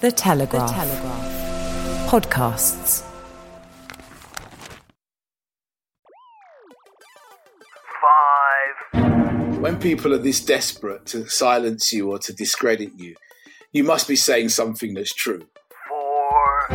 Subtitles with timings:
[0.00, 0.68] The Telegraph.
[0.68, 2.08] The Telegraph.
[2.08, 3.02] Podcasts.
[8.92, 9.58] Five.
[9.58, 13.16] When people are this desperate to silence you or to discredit you,
[13.72, 15.48] you must be saying something that's true.
[15.88, 16.68] Four.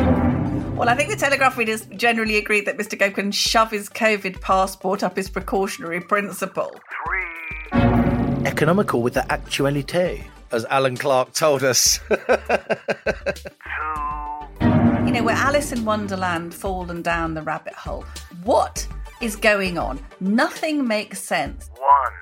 [0.76, 3.00] Well, I think the Telegraph readers generally agree that Mr.
[3.00, 6.72] Gove can shove his COVID passport up his precautionary principle.
[6.72, 7.24] Three.
[8.46, 12.00] Economical with the actualité, as Alan Clark told us.
[15.06, 18.06] You know, we're Alice in Wonderland fallen down the rabbit hole.
[18.46, 18.88] What
[19.22, 20.00] is going on?
[20.22, 21.70] Nothing makes sense.
[21.78, 22.14] One.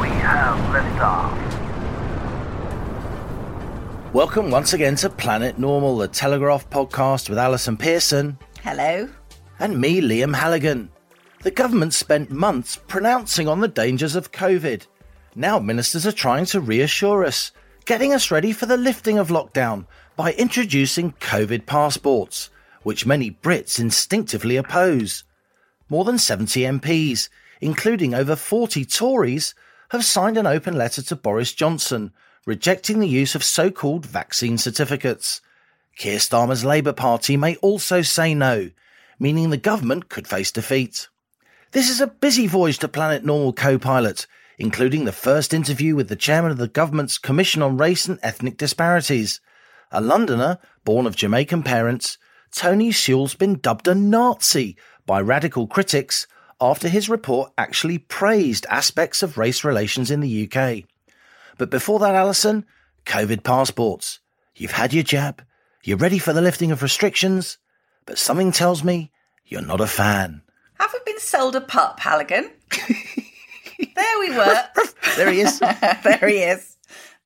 [0.00, 1.32] We have liftoff.
[4.12, 9.08] Welcome once again to Planet Normal, the Telegraph podcast with Allison Pearson Hello?
[9.60, 10.90] and me, Liam Halligan.
[11.42, 14.88] The government spent months pronouncing on the dangers of COVID.
[15.36, 17.52] Now ministers are trying to reassure us,
[17.84, 22.50] getting us ready for the lifting of lockdown by introducing COVID passports,
[22.82, 25.22] which many Brits instinctively oppose.
[25.88, 27.28] More than 70 MPs,
[27.60, 29.54] including over 40 Tories,
[29.90, 32.12] have signed an open letter to Boris Johnson,
[32.46, 35.40] rejecting the use of so called vaccine certificates.
[35.96, 38.70] Keir Starmer's Labour Party may also say no,
[39.20, 41.08] meaning the government could face defeat.
[41.72, 46.08] This is a busy voyage to Planet Normal co pilot, including the first interview with
[46.08, 49.42] the chairman of the government's Commission on Race and Ethnic Disparities.
[49.92, 52.16] A Londoner, born of Jamaican parents,
[52.50, 56.26] Tony Sewell's been dubbed a Nazi by radical critics
[56.58, 60.84] after his report actually praised aspects of race relations in the UK.
[61.58, 62.64] But before that, Allison,
[63.04, 64.20] COVID passports.
[64.56, 65.44] You've had your jab,
[65.84, 67.58] you're ready for the lifting of restrictions,
[68.06, 69.12] but something tells me
[69.44, 70.40] you're not a fan.
[70.78, 72.50] Have we been sold a pup, Halligan?
[73.94, 74.64] there we were.
[75.16, 75.58] There he is.
[76.04, 76.76] there he is.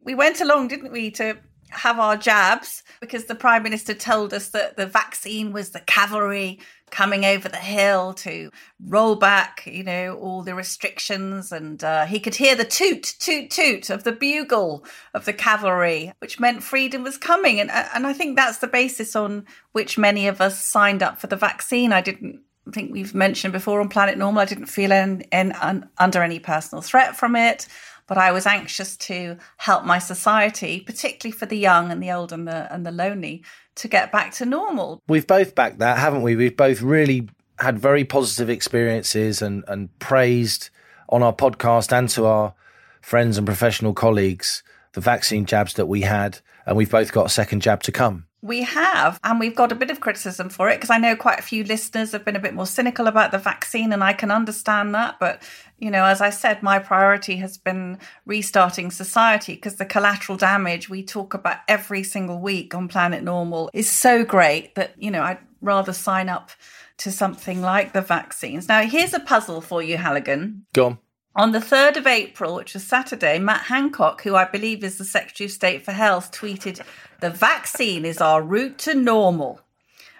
[0.02, 1.36] We went along, didn't we, to
[1.70, 6.58] have our jabs because the Prime Minister told us that the vaccine was the cavalry
[6.90, 8.50] coming over the hill to
[8.86, 11.52] roll back, you know, all the restrictions.
[11.52, 16.12] And uh, he could hear the toot, toot, toot of the bugle of the cavalry,
[16.20, 17.60] which meant freedom was coming.
[17.60, 21.18] And, uh, and I think that's the basis on which many of us signed up
[21.18, 21.92] for the vaccine.
[21.92, 25.52] I didn't I think we've mentioned before on Planet Normal, I didn't feel in, in,
[25.52, 27.66] un, under any personal threat from it,
[28.06, 32.32] but I was anxious to help my society, particularly for the young and the old
[32.32, 33.44] and the and the lonely,
[33.76, 35.02] to get back to normal.
[35.08, 36.36] We've both backed that, haven't we?
[36.36, 37.28] We've both really
[37.58, 40.70] had very positive experiences and, and praised
[41.08, 42.54] on our podcast and to our
[43.00, 44.62] friends and professional colleagues
[44.92, 48.26] the vaccine jabs that we had, and we've both got a second jab to come.
[48.44, 51.38] We have, and we've got a bit of criticism for it because I know quite
[51.38, 54.32] a few listeners have been a bit more cynical about the vaccine, and I can
[54.32, 55.20] understand that.
[55.20, 55.44] But,
[55.78, 60.88] you know, as I said, my priority has been restarting society because the collateral damage
[60.88, 65.22] we talk about every single week on Planet Normal is so great that, you know,
[65.22, 66.50] I'd rather sign up
[66.98, 68.68] to something like the vaccines.
[68.68, 70.66] Now, here's a puzzle for you, Halligan.
[70.72, 70.98] Go on.
[71.34, 75.04] On the 3rd of April, which was Saturday, Matt Hancock, who I believe is the
[75.04, 76.82] Secretary of State for Health, tweeted,
[77.22, 79.60] The vaccine is our route to normal.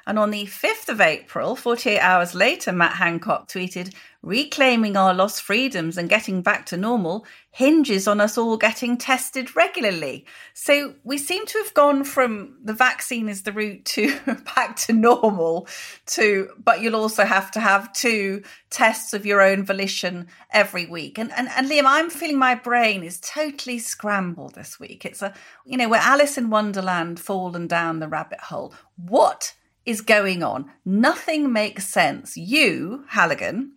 [0.06, 5.42] And on the 5th of April, 48 hours later, Matt Hancock tweeted, Reclaiming our lost
[5.42, 10.24] freedoms and getting back to normal hinges on us all getting tested regularly.
[10.54, 14.16] So we seem to have gone from the vaccine is the route to
[14.54, 15.66] back to normal
[16.06, 21.19] to, but you'll also have to have two tests of your own volition every week.
[21.19, 25.05] And, and, and Liam, I'm feeling my brain is totally scrambled this week.
[25.05, 25.34] It's a,
[25.66, 28.72] you know, we're Alice in Wonderland fallen down the rabbit hole.
[28.96, 30.70] What is going on?
[30.84, 32.37] Nothing makes sense.
[32.37, 33.73] You, Halligan,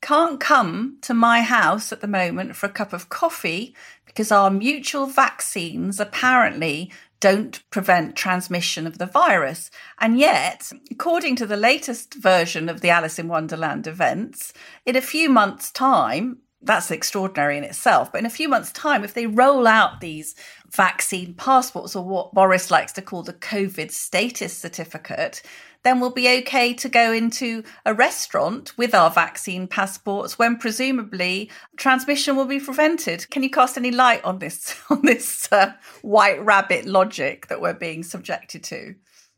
[0.00, 3.74] can't come to my house at the moment for a cup of coffee
[4.06, 6.90] because our mutual vaccines apparently
[7.20, 9.70] don't prevent transmission of the virus.
[9.98, 14.54] And yet, according to the latest version of the Alice in Wonderland events,
[14.86, 18.10] in a few months' time, that's extraordinary in itself.
[18.10, 20.34] But in a few months' time, if they roll out these
[20.70, 25.42] vaccine passports or what Boris likes to call the COVID status certificate,
[25.82, 31.50] then we'll be okay to go into a restaurant with our vaccine passports when presumably
[31.76, 33.28] transmission will be prevented.
[33.30, 35.72] Can you cast any light on this on this uh,
[36.02, 38.94] white rabbit logic that we're being subjected to?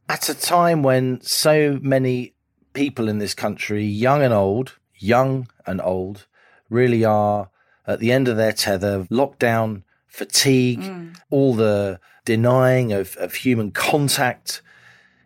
[0.09, 2.35] At a time when so many
[2.73, 6.27] people in this country, young and old, young and old,
[6.69, 7.51] really are
[7.87, 11.17] at the end of their tether, lockdown fatigue, mm.
[11.31, 14.61] all the denying of, of human contact,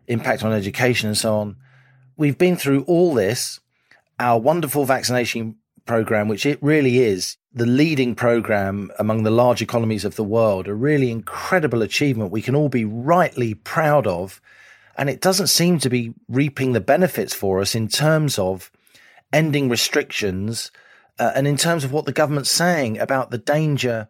[0.06, 1.56] impact on education, and so on.
[2.16, 3.60] We've been through all this.
[4.18, 10.04] Our wonderful vaccination program, which it really is the leading program among the large economies
[10.04, 14.40] of the world, a really incredible achievement we can all be rightly proud of.
[14.96, 18.70] And it doesn't seem to be reaping the benefits for us in terms of
[19.32, 20.70] ending restrictions
[21.18, 24.08] uh, and in terms of what the government's saying about the danger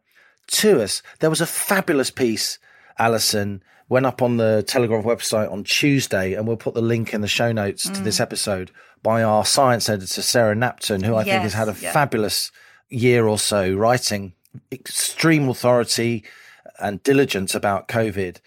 [0.48, 1.02] to us.
[1.20, 2.58] There was a fabulous piece,
[2.98, 7.20] Allison, went up on the Telegraph website on Tuesday, and we'll put the link in
[7.20, 7.94] the show notes mm.
[7.94, 8.22] to this mm.
[8.22, 8.70] episode
[9.02, 11.92] by our science editor, Sarah Knapton, who I yes, think has had a yeah.
[11.92, 12.50] fabulous
[12.88, 14.32] year or so writing
[14.72, 16.24] extreme authority
[16.78, 18.38] and diligence about COVID.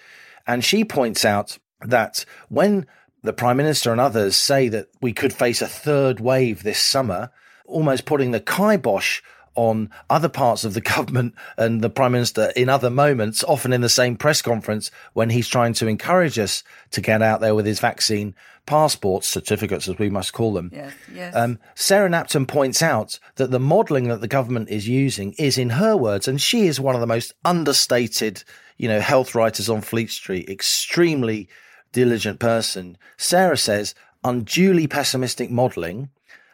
[0.48, 2.88] And she points out that when
[3.24, 7.32] the Prime Minister and others say that we could face a third wave this summer,
[7.66, 9.22] almost putting the kibosh
[9.56, 13.82] on other parts of the government and the prime minister in other moments, often in
[13.82, 17.66] the same press conference when he's trying to encourage us to get out there with
[17.66, 18.36] his vaccine
[18.66, 20.70] passports, certificates as we must call them.
[20.72, 21.36] Yes, yes.
[21.36, 25.72] Um, Sarah Knapton points out that the modelling that the government is using is, in
[25.72, 28.44] her words, and she is one of the most understated,
[28.78, 31.50] you know, health writers on Fleet Street, extremely
[31.92, 32.98] diligent person.
[33.18, 36.10] Sarah says unduly pessimistic modelling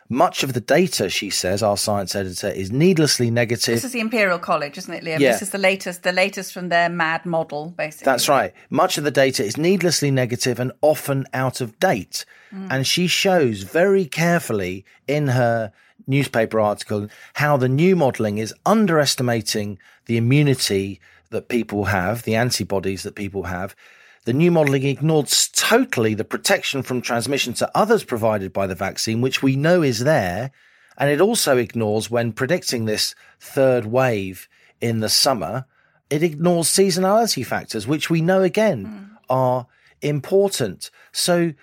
[0.08, 3.76] much of the data, she says, our science editor, is needlessly negative.
[3.76, 5.20] This is the Imperial College, isn't it, Liam?
[5.20, 5.32] Yeah.
[5.32, 8.06] This is the latest, the latest from their mad model, basically.
[8.06, 8.54] That's right.
[8.70, 12.24] Much of the data is needlessly negative and often out of date.
[12.54, 12.68] Mm.
[12.70, 15.72] And she shows very carefully in her
[16.06, 21.02] newspaper article how the new modelling is underestimating the immunity
[21.32, 23.76] that people have, the antibodies that people have,
[24.26, 29.22] the new modelling ignores totally the protection from transmission to others provided by the vaccine,
[29.22, 30.52] which we know is there.
[30.98, 34.50] And it also ignores, when predicting this third wave
[34.82, 35.66] in the summer,
[36.10, 39.10] it ignores seasonality factors, which we know again mm.
[39.30, 39.68] are
[40.02, 40.90] important.
[41.12, 41.54] So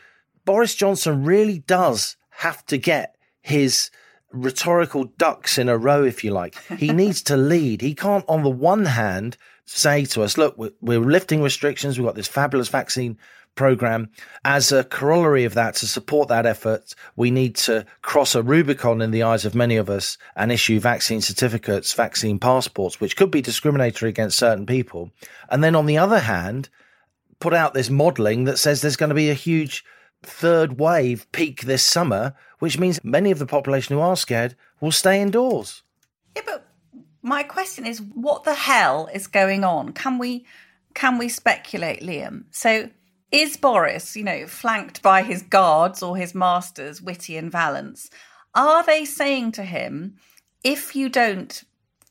[0.45, 3.91] Boris Johnson really does have to get his
[4.33, 6.57] rhetorical ducks in a row, if you like.
[6.79, 7.81] He needs to lead.
[7.81, 9.37] He can't, on the one hand,
[9.77, 11.99] say to us, look, we're, lifting restrictions.
[11.99, 13.19] We've got this fabulous vaccine
[13.55, 14.11] program.
[14.45, 19.01] As a corollary of that, to support that effort, we need to cross a Rubicon
[19.01, 23.31] in the eyes of many of us and issue vaccine certificates, vaccine passports, which could
[23.31, 25.11] be discriminatory against certain people.
[25.51, 26.69] And then on the other hand,
[27.41, 29.85] put out this modeling that says there's going to be a huge
[30.23, 34.93] third wave peak this summer, which means many of the population who are scared will
[34.93, 35.83] stay indoors.
[36.37, 36.62] Yeah, but
[37.23, 39.93] my question is what the hell is going on?
[39.93, 40.45] Can we
[40.95, 42.45] can we speculate, Liam?
[42.51, 42.91] So
[43.31, 48.11] is Boris, you know, flanked by his guards or his masters, Whitty and Vallance,
[48.55, 50.17] are they saying to him,
[50.63, 51.65] if you don't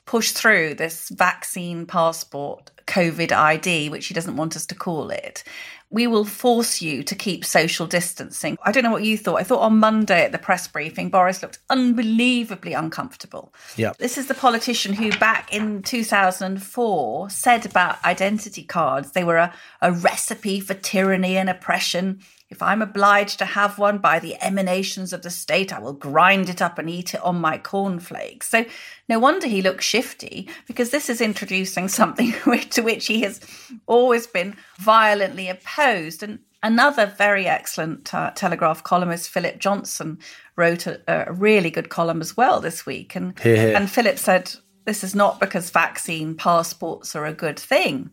[0.06, 5.44] push through this vaccine passport, COVID ID, which he doesn't want us to call it,
[5.92, 8.58] we will force you to keep social distancing.
[8.64, 9.36] I don't know what you thought.
[9.36, 13.54] I thought on Monday at the press briefing, Boris looked unbelievably uncomfortable.
[13.76, 13.92] Yeah.
[14.00, 19.54] This is the politician who, back in 2004, said about identity cards they were a,
[19.82, 22.22] a recipe for tyranny and oppression.
[22.51, 26.50] If I'm obliged to have one by the emanations of the state, I will grind
[26.50, 28.50] it up and eat it on my cornflakes.
[28.50, 28.65] So
[29.08, 32.34] no wonder he looks shifty, because this is introducing something
[32.72, 33.39] to which he has
[33.88, 36.24] always been violently opposed.
[36.24, 40.20] And another very excellent uh, Telegraph columnist, Philip Johnston,
[40.58, 43.15] wrote a, a, really good column as well this week.
[43.15, 44.53] And, and Philip said,
[44.84, 48.10] this is not because vaccine passports are a good thing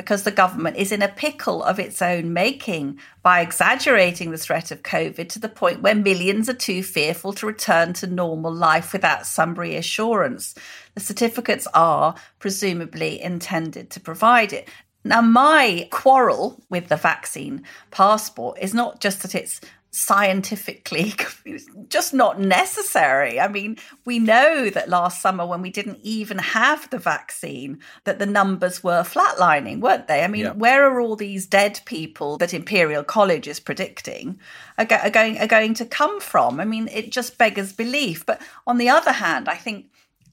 [0.00, 4.70] because the government is in a pickle of its own making by exaggerating the threat
[4.70, 8.94] of COVID to the point where millions are too fearful to return to normal life
[8.94, 10.54] without some reassurance.
[10.94, 14.70] The certificates are presumably intended to provide it.
[15.04, 19.60] Now, my quarrel with the vaccine passport is not just that it's
[19.92, 21.14] scientifically
[21.88, 23.40] just not necessary.
[23.40, 28.18] I mean, we know that last summer when we didn't even have the vaccine that
[28.18, 30.22] the numbers were flatlining, weren't they?
[30.22, 30.52] I mean, yeah.
[30.52, 34.38] where are all these dead people that Imperial College is predicting
[34.78, 36.60] are, go- are going are going to come from?
[36.60, 38.24] I mean, it just beggars belief.
[38.24, 39.86] But on the other hand, I think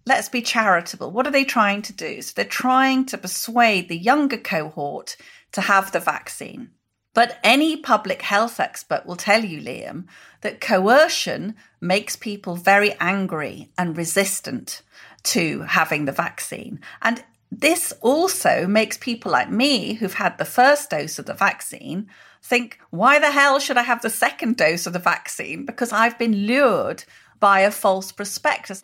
[0.06, 1.12] let's be charitable.
[1.12, 2.22] What are they trying to do?
[2.22, 5.18] So they're trying to persuade the younger cohort
[5.54, 6.72] to have the vaccine
[7.18, 10.06] But any public health expert will tell you, Liam,
[10.42, 14.84] that coercion makes people very angry and resistant
[15.24, 16.80] to having the vaccine.
[17.02, 22.08] And this also makes people like me who've had the first dose of the vaccine
[22.44, 25.66] think, why the hell should I have the second dose of the vaccine?
[25.66, 27.04] Because I've been lured
[27.40, 28.84] by a false prospectus.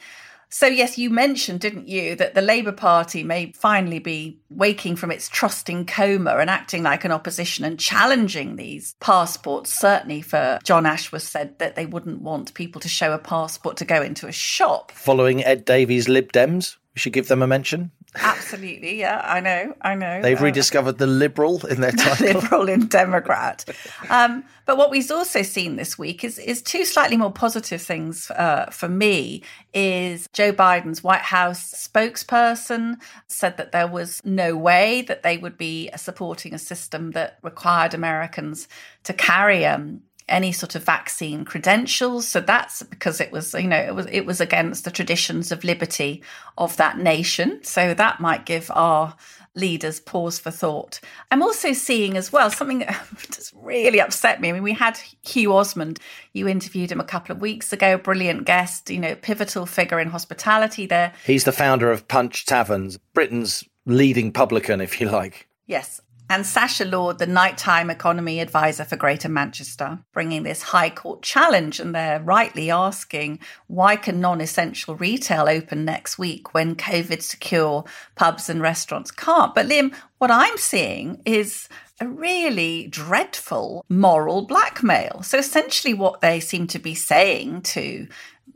[0.54, 5.10] So, yes, you mentioned, didn't you, that the Labour Party may finally be waking from
[5.10, 9.74] its trusting coma and acting like an opposition and challenging these passports.
[9.74, 13.86] Certainly, for Jon Ashworth said that they wouldn't want people to show a passport to
[13.86, 14.92] go into a shop.
[14.92, 17.90] Following Ed Davey's Lib Dems, we should give them a mention.
[18.16, 20.22] Absolutely, yeah, I know, I know.
[20.22, 22.42] They've Uh, rediscovered the Liberal in their title.
[22.42, 23.66] Liberal and Democrat.
[24.10, 28.30] Um, but what we've also seen this week is is two slightly more positive things
[28.32, 29.42] uh, for me.
[29.74, 35.58] Is Joe Biden's White House spokesperson said that there was no way that they would
[35.58, 38.68] be supporting a system that required Americans
[39.04, 42.28] to carry um, any sort of vaccine credentials.
[42.28, 45.64] So that's because it was, you know, it was it was against the traditions of
[45.64, 46.24] liberty
[46.58, 47.64] of that nation.
[47.64, 49.16] So that might give our
[49.56, 51.00] leaders pause for thought.
[51.32, 54.50] I'm also seeing as well something that just really upset me.
[54.50, 56.00] I mean, we had Hugh Osmond.
[56.34, 57.98] You interviewed him a couple of weeks ago.
[57.98, 61.14] Brilliant guest, you know, pivotal figure in hospitality there.
[61.26, 65.48] He's the founder of Punch Taverns, Britain's leading publican, if you like.
[65.68, 66.02] Yes.
[66.34, 71.80] And Sasha Lord, the nighttime economy advisor for Greater Manchester, bringing this High Court challenge.
[71.80, 73.38] And they're rightly asking
[73.68, 77.84] why can non essential retail open next week when COVID secure
[78.16, 79.54] pubs and restaurants can't?
[79.54, 81.70] But Liam, what I'm seeing is
[82.02, 85.22] a really dreadful moral blackmail.
[85.22, 88.08] So essentially, what they seem to be saying to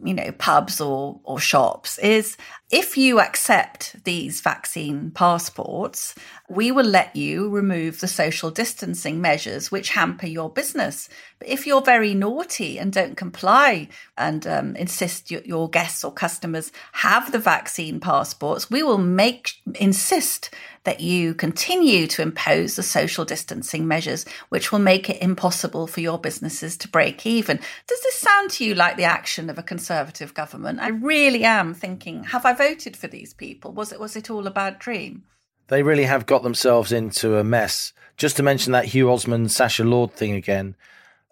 [0.04, 2.38] you know pubs or or shops is
[2.70, 6.14] if you accept these vaccine passports
[6.50, 11.10] we will let you remove the social distancing measures which hamper your business.
[11.40, 16.12] But if you're very naughty and don't comply and um, insist your, your guests or
[16.12, 20.50] customers have the vaccine passports we will make insist
[20.86, 26.00] that you continue to impose the social distancing measures which will make it impossible for
[26.00, 27.58] your businesses to break even.
[27.88, 30.80] Does this sound to you like the action of a conservative government?
[30.80, 34.48] I really am thinking have i voted for these people was it was it all
[34.48, 35.24] a bad dream
[35.68, 37.94] They really have got themselves into a mess.
[38.16, 40.76] Just to mention that Hugh Osmond, Sasha Lord thing again,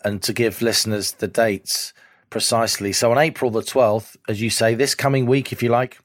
[0.03, 1.93] and to give listeners the dates
[2.29, 2.91] precisely.
[2.91, 5.99] So on April the 12th, as you say, this coming week, if you like,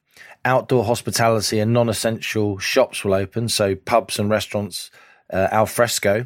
[0.45, 3.49] outdoor hospitality and non essential shops will open.
[3.49, 4.91] So pubs and restaurants
[5.31, 6.25] uh, al fresco.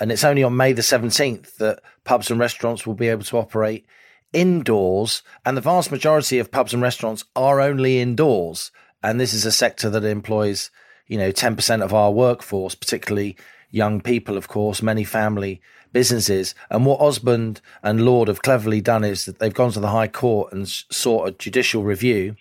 [0.00, 3.36] And it's only on May the 17th that pubs and restaurants will be able to
[3.36, 3.86] operate
[4.32, 5.22] indoors.
[5.44, 8.70] And the vast majority of pubs and restaurants are only indoors.
[9.02, 10.70] And this is a sector that employs,
[11.06, 13.36] you know, 10% of our workforce, particularly
[13.70, 15.60] young people, of course, many family
[15.92, 16.54] businesses.
[16.70, 20.08] And what Osmond and Lord have cleverly done is that they've gone to the High
[20.08, 22.36] Court and sought a judicial review.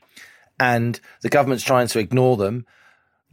[0.59, 2.65] And the government's trying to ignore them.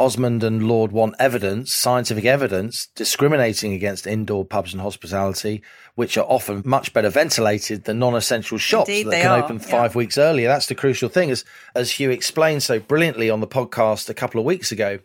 [0.01, 5.63] Osmond and Lord want evidence, scientific evidence, discriminating against indoor pubs and hospitality,
[5.97, 9.67] which are often much better ventilated than non-essential shops Indeed that can are, open yeah.
[9.67, 10.47] five weeks earlier.
[10.47, 14.39] That's the crucial thing, as as Hugh explained so brilliantly on the podcast a couple
[14.39, 15.01] of weeks ago.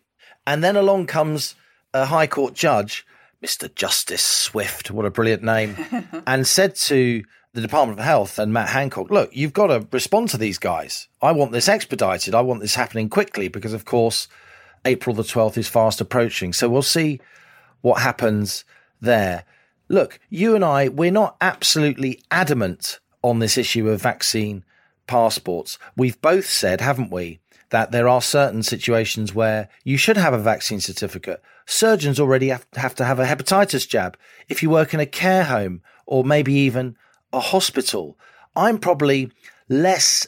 [0.45, 1.55] And then along comes
[1.93, 3.05] a High Court judge,
[3.43, 3.73] Mr.
[3.73, 5.75] Justice Swift, what a brilliant name,
[6.27, 7.23] and said to
[7.53, 11.07] the Department of Health and Matt Hancock, look, you've got to respond to these guys.
[11.21, 12.33] I want this expedited.
[12.33, 14.27] I want this happening quickly because, of course,
[14.85, 16.53] April the 12th is fast approaching.
[16.53, 17.19] So we'll see
[17.81, 18.65] what happens
[19.01, 19.45] there.
[19.89, 24.63] Look, you and I, we're not absolutely adamant on this issue of vaccine
[25.07, 25.77] passports.
[25.95, 30.37] We've both said, haven't we, that there are certain situations where you should have a
[30.37, 31.41] vaccine certificate.
[31.65, 34.17] Surgeons already have, to have a hepatitis jab.
[34.47, 36.97] If you work in a care home or maybe even
[37.31, 38.17] a hospital,
[38.55, 39.31] I'm probably
[39.69, 40.27] less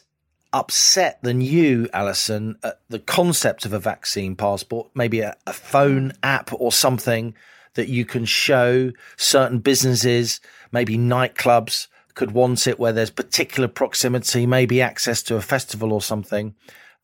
[0.55, 6.13] upset than you, Allison, at the concept of a vaccine passport, maybe a, a phone
[6.23, 7.35] app or something
[7.73, 10.39] that you can show certain businesses,
[10.71, 16.01] maybe nightclubs could want it where there's particular proximity, maybe access to a festival or
[16.01, 16.55] something.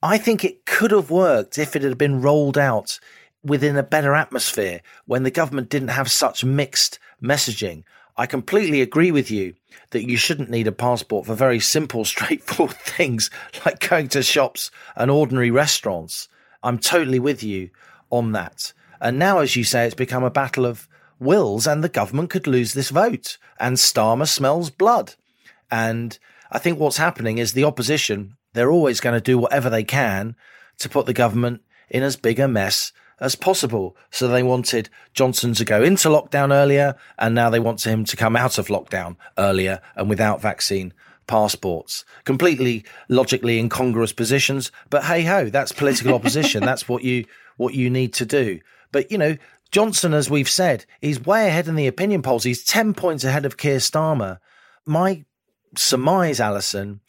[0.01, 3.01] I think it could have worked if it had been rolled out
[3.43, 7.83] within a better atmosphere when the government didn't have such mixed messaging.
[8.15, 9.55] I completely agree with you
[9.91, 13.29] that you shouldn't need a passport for very simple, straightforward things
[13.65, 16.27] like going to shops and ordinary restaurants.
[16.63, 17.69] I'm totally with you
[18.09, 18.73] on that.
[18.99, 20.87] And now, as you say, it's become a battle of
[21.19, 23.37] wills, and the government could lose this vote.
[23.59, 25.15] And Starmer smells blood.
[25.71, 26.17] And
[26.51, 30.35] I think what's happening is the opposition, they're always going to do whatever they can
[30.79, 33.95] to put the government in as big a mess as possible.
[34.09, 38.17] So they wanted Johnson to go into lockdown earlier, and now they want him to
[38.17, 40.93] come out of lockdown earlier and without vaccine
[41.27, 42.03] passports.
[42.25, 46.61] Completely logically incongruous positions, but hey ho, that's political opposition.
[46.65, 47.25] that's what you
[47.55, 48.59] what you need to do.
[48.91, 49.37] But you know,
[49.71, 52.43] Johnson, as we've said, is way ahead in the opinion polls.
[52.43, 54.39] He's ten points ahead of Keir Starmer.
[54.85, 55.23] My
[55.77, 57.01] surmise, Allison,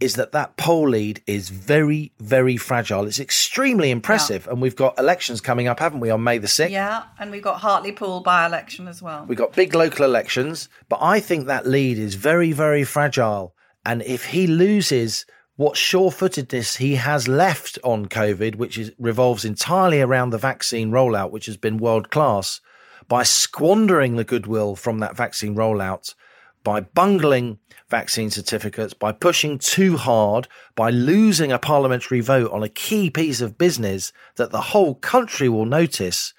[0.00, 3.06] is that that poll lead is very, very fragile.
[3.06, 4.46] It's extremely impressive.
[4.46, 6.70] And we've got elections coming up, haven't we, on May the 6th?
[6.70, 9.24] Yeah, and we've got Hartlepool by election as well.
[9.26, 13.54] We've got big local elections, but I think that lead is very, very fragile.
[13.84, 15.26] And if he loses
[15.56, 20.92] what sure footedness he has left on COVID, which is, revolves entirely around the vaccine
[20.92, 22.60] rollout, which has been world class,
[23.08, 26.14] by squandering the goodwill from that vaccine rollout,
[26.62, 27.58] by bungling
[27.90, 33.40] vaccine certificates, by pushing too hard, by losing a parliamentary vote on a key piece
[33.40, 36.34] of business that the whole country will notice,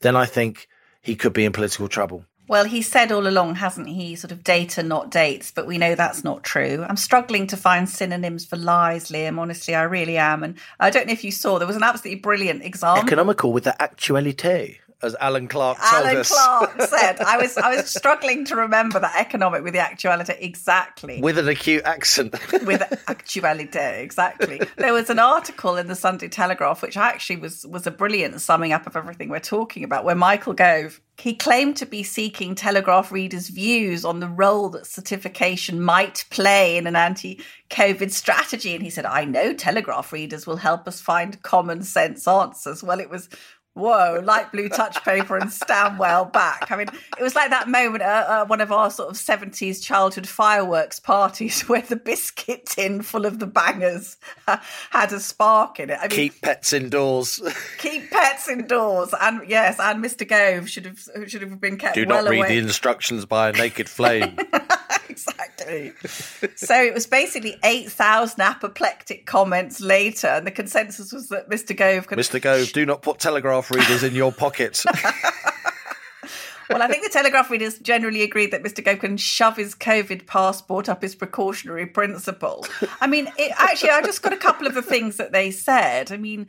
[0.00, 0.68] then I think
[1.00, 2.24] he could be in political trouble.
[2.48, 5.94] Well, he said all along, hasn't he, sort of data, not dates, but we know
[5.94, 6.84] that's not true.
[6.86, 9.38] I'm struggling to find synonyms for lies, Liam.
[9.38, 10.42] Honestly, I really am.
[10.42, 13.04] And I don't know if you saw, there was an absolutely brilliant example.
[13.04, 16.30] Economical with the actualité as Alan Clark told Alan us.
[16.30, 21.20] Clark said, I was I was struggling to remember that economic with the actuality exactly.
[21.20, 22.34] with an acute accent.
[22.64, 27.86] with actuality exactly there was an article in the sunday telegraph which actually was was
[27.86, 31.86] a brilliant summing up of everything we're talking about where michael gove he claimed to
[31.86, 38.10] be seeking telegraph readers views on the role that certification might play in an anti-covid
[38.10, 42.82] strategy and he said i know telegraph readers will help us find common sense answers
[42.82, 43.28] well it was
[43.74, 46.70] Whoa, light blue touch paper and Stanwell back.
[46.70, 46.88] I mean,
[47.18, 51.00] it was like that moment at uh, one of our sort of 70s childhood fireworks
[51.00, 54.18] parties where the biscuit tin full of the bangers
[54.90, 55.96] had a spark in it.
[55.98, 57.40] I mean, Keep pets indoors.
[57.78, 59.14] keep pets indoors.
[59.18, 60.28] And yes, and Mr.
[60.28, 62.48] Gove should have should have been kept Do well not read away.
[62.48, 64.36] the instructions by a naked flame.
[65.12, 65.92] exactly.
[66.56, 71.76] so it was basically 8,000 apoplectic comments later, and the consensus was that Mr.
[71.76, 72.40] Gove could Mr.
[72.40, 74.86] Gove, do not put telegraph readers in your pockets.
[76.70, 78.84] Well, I think the Telegraph readers generally agreed that Mr.
[78.84, 82.66] Gove can shove his COVID passport up his precautionary principle.
[83.00, 86.12] I mean, it, actually, I just got a couple of the things that they said.
[86.12, 86.46] I mean,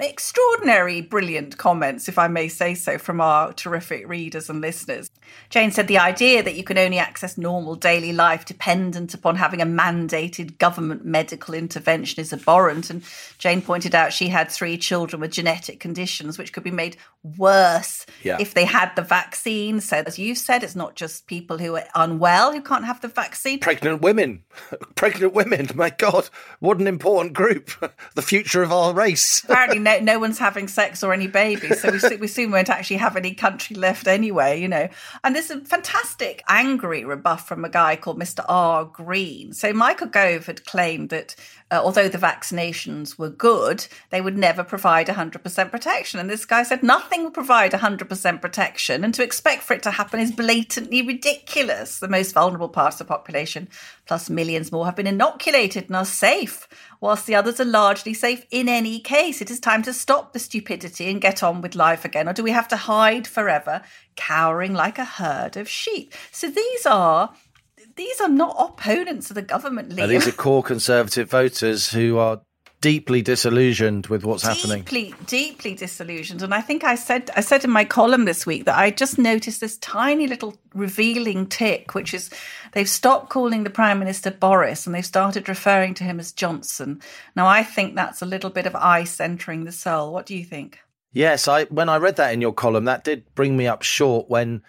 [0.00, 5.10] extraordinary, brilliant comments, if I may say so, from our terrific readers and listeners.
[5.50, 9.60] Jane said the idea that you can only access normal daily life dependent upon having
[9.60, 12.90] a mandated government medical intervention is abhorrent.
[12.90, 13.02] And
[13.38, 16.96] Jane pointed out she had three children with genetic conditions, which could be made
[17.36, 18.36] worse Yeah.
[18.38, 19.63] if they had the vaccine.
[19.80, 23.08] So, as you said, it's not just people who are unwell who can't have the
[23.08, 23.60] vaccine.
[23.60, 24.42] Pregnant women.
[24.94, 25.68] Pregnant women.
[25.74, 26.28] My God,
[26.60, 27.70] what an important group.
[28.14, 29.42] The future of our race.
[29.48, 32.68] Apparently, no, no one's having sex or any babies, so we, so- we soon won't
[32.68, 34.88] actually have any country left anyway, you know.
[35.24, 38.44] And there's a fantastic angry rebuff from a guy called Mr.
[38.48, 38.84] R.
[38.84, 39.52] Green.
[39.52, 41.34] So Michael Gove had claimed that
[41.70, 46.20] uh, although the vaccinations were good, they would never provide 100% protection.
[46.20, 49.90] And this guy said nothing will provide 100% protection, and to expect for it to
[49.90, 51.98] happen is blatantly ridiculous.
[51.98, 53.68] The most vulnerable parts of the population,
[54.06, 56.68] plus millions more, have been inoculated and are safe,
[57.00, 59.40] whilst the others are largely safe in any case.
[59.40, 62.28] It is time to stop the stupidity and get on with life again.
[62.28, 63.82] Or do we have to hide forever,
[64.16, 66.12] cowering like a herd of sheep?
[66.30, 67.34] So these are.
[67.96, 70.08] These are not opponents of the government, Liam.
[70.08, 72.40] These are core conservative voters who are
[72.84, 74.82] deeply disillusioned with what's happening.
[74.82, 76.42] deeply, deeply disillusioned.
[76.42, 79.18] And I think I said I said in my column this week that I just
[79.18, 82.28] noticed this tiny little revealing tic, which is
[82.72, 87.00] they've stopped calling the Prime Minister Boris and they've started referring to him as Johnson.
[87.34, 90.12] Now I think that's a little bit of ice entering the soul.
[90.12, 90.80] What do you think?
[91.10, 94.28] Yes, I when I read that in your column, that did bring me up short
[94.28, 94.62] when,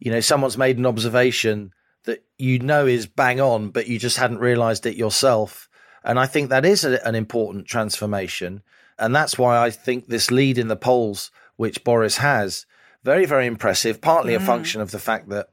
[0.00, 1.72] you know, someone's made an observation
[2.04, 5.68] that you know is bang on, but you just hadn't realised it yourself.
[6.04, 8.62] And I think that is a, an important transformation.
[8.98, 12.66] And that's why I think this lead in the polls, which Boris has,
[13.04, 14.46] very, very impressive, partly a mm.
[14.46, 15.48] function of the fact that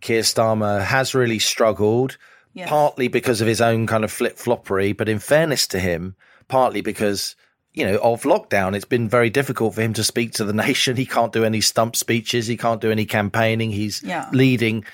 [0.00, 2.18] Keir Starmer has really struggled,
[2.56, 2.68] Yes.
[2.68, 6.14] partly because of his own kind of flip floppery, but in fairness to him,
[6.46, 7.34] partly because
[7.74, 8.76] you know, of lockdown.
[8.76, 10.96] It's been very difficult for him to speak to the nation.
[10.96, 12.46] He can't do any stump speeches.
[12.46, 13.70] He can't do any campaigning.
[13.70, 14.28] He's Yeah.
[14.32, 14.84] leading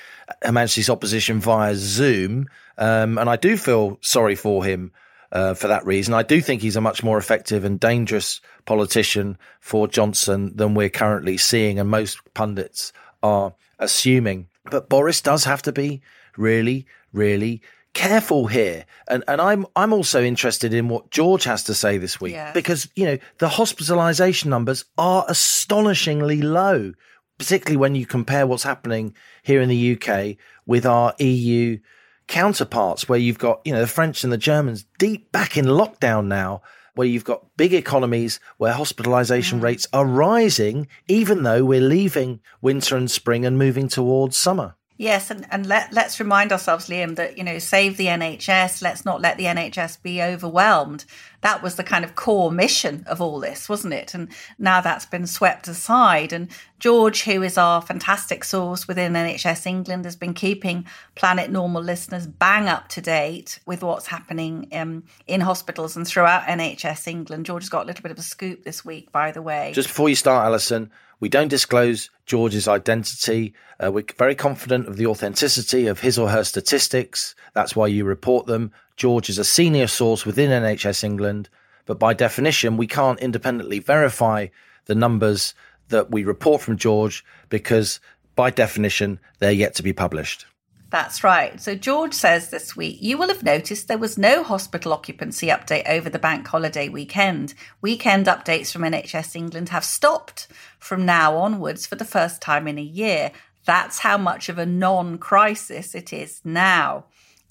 [0.42, 2.48] Her Majesty's opposition via Zoom.
[2.78, 4.92] Um, and I do feel sorry for him
[5.32, 6.14] uh, for that reason.
[6.14, 10.90] I do think he's a much more effective and dangerous politician for Johnson than we're
[10.90, 14.48] currently seeing, and most pundits are assuming.
[14.70, 16.02] But Boris does have to be
[16.36, 17.62] really, really
[17.92, 18.84] careful here.
[19.08, 22.88] And and I'm I'm also interested in what George has to say this week because
[22.94, 26.92] you know the hospitalization numbers are astonishingly low,
[27.40, 31.78] particularly when you compare what's happening here in the UK with our EU
[32.28, 36.26] counterparts where you've got, you know, the French and the Germans deep back in lockdown
[36.26, 36.60] now,
[36.96, 39.62] where you've got big economies where hospitalization mm.
[39.62, 44.74] rates are rising, even though we're leaving winter and spring and moving towards summer.
[45.00, 49.06] Yes, and, and let, let's remind ourselves, Liam, that, you know, save the NHS, let's
[49.06, 51.06] not let the NHS be overwhelmed.
[51.40, 54.12] That was the kind of core mission of all this, wasn't it?
[54.12, 56.34] And now that's been swept aside.
[56.34, 60.84] And George, who is our fantastic source within NHS England, has been keeping
[61.14, 66.42] Planet Normal listeners bang up to date with what's happening um, in hospitals and throughout
[66.42, 67.46] NHS England.
[67.46, 69.72] George has got a little bit of a scoop this week, by the way.
[69.72, 73.54] Just before you start, Allison, we don't disclose George's identity.
[73.78, 77.34] Uh, we're very confident of the authenticity of his or her statistics.
[77.54, 78.72] That's why you report them.
[78.96, 81.48] George is a senior source within NHS England,
[81.86, 84.48] but by definition, we can't independently verify
[84.86, 85.54] the numbers
[85.88, 88.00] that we report from George because,
[88.34, 90.46] by definition, they're yet to be published.
[90.90, 91.60] That's right.
[91.60, 95.88] So George says this week, you will have noticed there was no hospital occupancy update
[95.88, 97.54] over the bank holiday weekend.
[97.80, 100.48] Weekend updates from NHS England have stopped
[100.80, 103.30] from now onwards for the first time in a year.
[103.66, 107.04] That's how much of a non crisis it is now.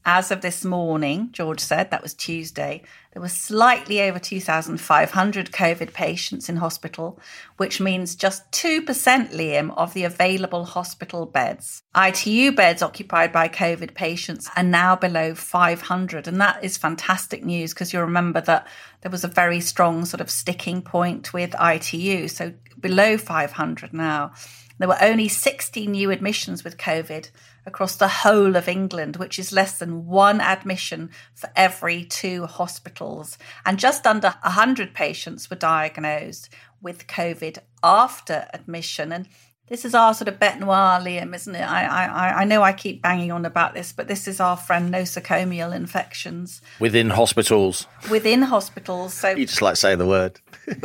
[0.06, 5.94] As of this morning, George said, that was Tuesday, there were slightly over 2,500 COVID
[5.94, 7.20] patients in hospital,
[7.58, 11.84] which means just 2%, Liam, of the available hospital beds.
[11.96, 16.28] ITU beds occupied by COVID patients are now below 500.
[16.28, 18.68] And that is fantastic news because you remember that
[19.02, 22.28] there was a very strong sort of sticking point with ITU.
[22.28, 24.34] So below 500 now.
[24.80, 27.30] There were only 60 new admissions with COVID
[27.66, 33.38] across the whole of England, which is less than one admission for every two hospitals.
[33.66, 36.50] And just under 100 patients were diagnosed
[36.82, 39.12] with COVID after admission.
[39.12, 39.28] And
[39.68, 41.62] this is our sort of bete noire, Liam, isn't it?
[41.62, 44.92] I, I, I know I keep banging on about this, but this is our friend
[44.94, 47.86] nosocomial infections Within hospitals.
[48.10, 49.14] within hospitals.
[49.14, 50.40] So You just like say the word.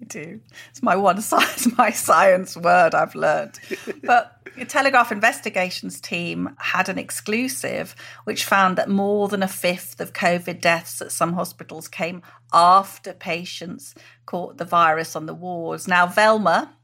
[0.00, 0.40] I do.
[0.70, 3.58] It's my one science, my science word I've learned.
[4.02, 10.00] But the Telegraph investigations team had an exclusive which found that more than a fifth
[10.00, 13.94] of COVID deaths at some hospitals came after patients
[14.26, 15.88] caught the virus on the wards.
[15.88, 16.74] Now, Velma,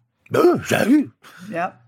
[1.50, 1.80] Yep.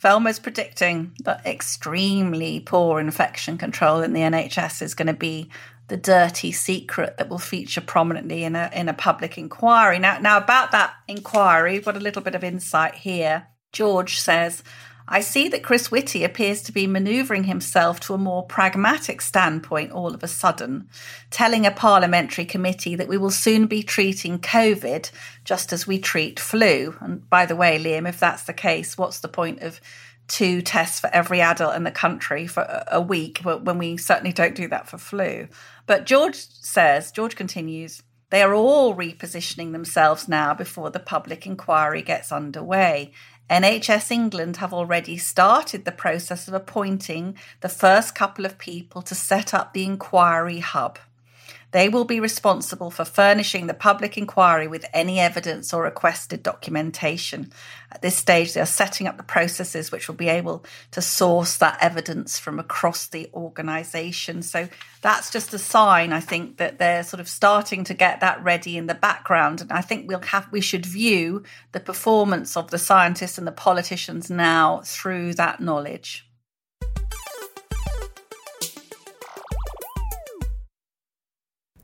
[0.00, 5.50] Velma's predicting that extremely poor infection control in the NHS is going to be
[5.88, 9.98] the dirty secret that will feature prominently in a in a public inquiry.
[9.98, 13.48] Now, now about that inquiry, got a little bit of insight here.
[13.72, 14.62] George says,
[15.10, 19.92] I see that Chris Whitty appears to be manoeuvring himself to a more pragmatic standpoint
[19.92, 20.88] all of a sudden,
[21.30, 25.10] telling a parliamentary committee that we will soon be treating COVID
[25.44, 26.94] just as we treat flu.
[27.00, 29.80] And by the way, Liam, if that's the case, what's the point of
[30.28, 34.54] two tests for every adult in the country for a week when we certainly don't
[34.54, 35.48] do that for flu?
[35.88, 42.02] But George says, George continues, they are all repositioning themselves now before the public inquiry
[42.02, 43.10] gets underway.
[43.48, 49.14] NHS England have already started the process of appointing the first couple of people to
[49.14, 50.98] set up the inquiry hub.
[51.70, 57.52] They will be responsible for furnishing the public inquiry with any evidence or requested documentation.
[57.92, 61.58] At this stage, they are setting up the processes which will be able to source
[61.58, 64.42] that evidence from across the organisation.
[64.42, 64.68] So
[65.02, 68.78] that's just a sign, I think, that they're sort of starting to get that ready
[68.78, 69.60] in the background.
[69.60, 73.52] And I think we'll have we should view the performance of the scientists and the
[73.52, 76.27] politicians now through that knowledge.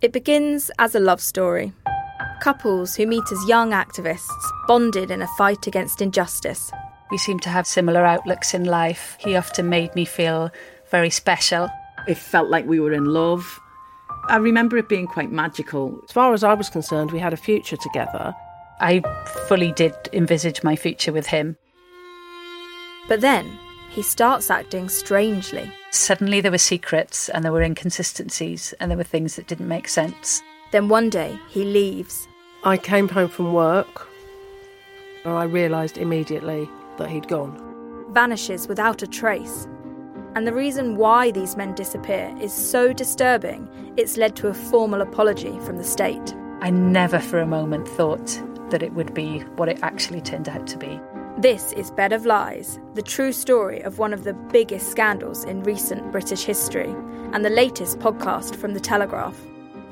[0.04, 1.72] It begins as a love story.
[2.42, 4.28] Couples who meet as young activists,
[4.68, 6.70] bonded in a fight against injustice.
[7.10, 9.16] We seem to have similar outlooks in life.
[9.18, 10.50] He often made me feel
[10.90, 11.70] very special.
[12.06, 13.58] It felt like we were in love.
[14.28, 15.98] I remember it being quite magical.
[16.04, 18.34] As far as I was concerned, we had a future together.
[18.80, 19.02] I
[19.48, 21.56] fully did envisage my future with him.
[23.08, 23.58] But then
[23.94, 25.70] he starts acting strangely.
[25.92, 29.88] Suddenly there were secrets and there were inconsistencies and there were things that didn't make
[29.88, 30.42] sense.
[30.72, 32.26] Then one day he leaves.
[32.64, 34.08] I came home from work
[35.24, 37.60] and I realised immediately that he'd gone.
[38.10, 39.68] vanishes without a trace.
[40.34, 45.00] And the reason why these men disappear is so disturbing, it's led to a formal
[45.00, 46.34] apology from the state.
[46.60, 50.66] I never for a moment thought that it would be what it actually turned out
[50.68, 51.00] to be.
[51.44, 55.62] This is Bed of Lies, the true story of one of the biggest scandals in
[55.62, 56.88] recent British history,
[57.34, 59.38] and the latest podcast from The Telegraph.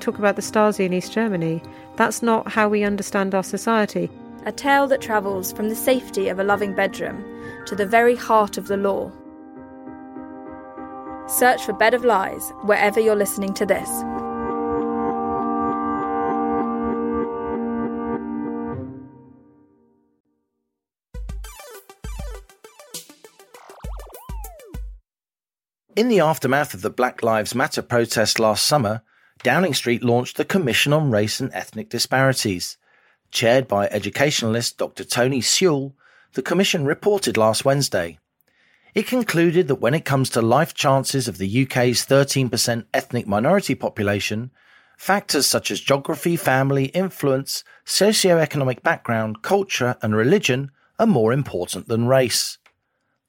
[0.01, 1.63] Talk about the Stasi in East Germany.
[1.97, 4.11] That's not how we understand our society.
[4.47, 7.23] A tale that travels from the safety of a loving bedroom
[7.67, 9.13] to the very heart of the law.
[11.29, 13.91] Search for Bed of Lies wherever you're listening to this.
[25.95, 29.03] In the aftermath of the Black Lives Matter protest last summer,
[29.43, 32.79] Downing Street launched the Commission on Race and Ethnic Disparities.
[33.31, 35.05] Chaired by educationalist Dr.
[35.05, 35.95] Tony Sewell,
[36.33, 38.19] the Commission reported last Wednesday.
[38.95, 43.75] It concluded that when it comes to life chances of the UK's 13% ethnic minority
[43.75, 44.51] population,
[44.97, 52.07] factors such as geography, family, influence, socio-economic background, culture, and religion are more important than
[52.07, 52.57] race.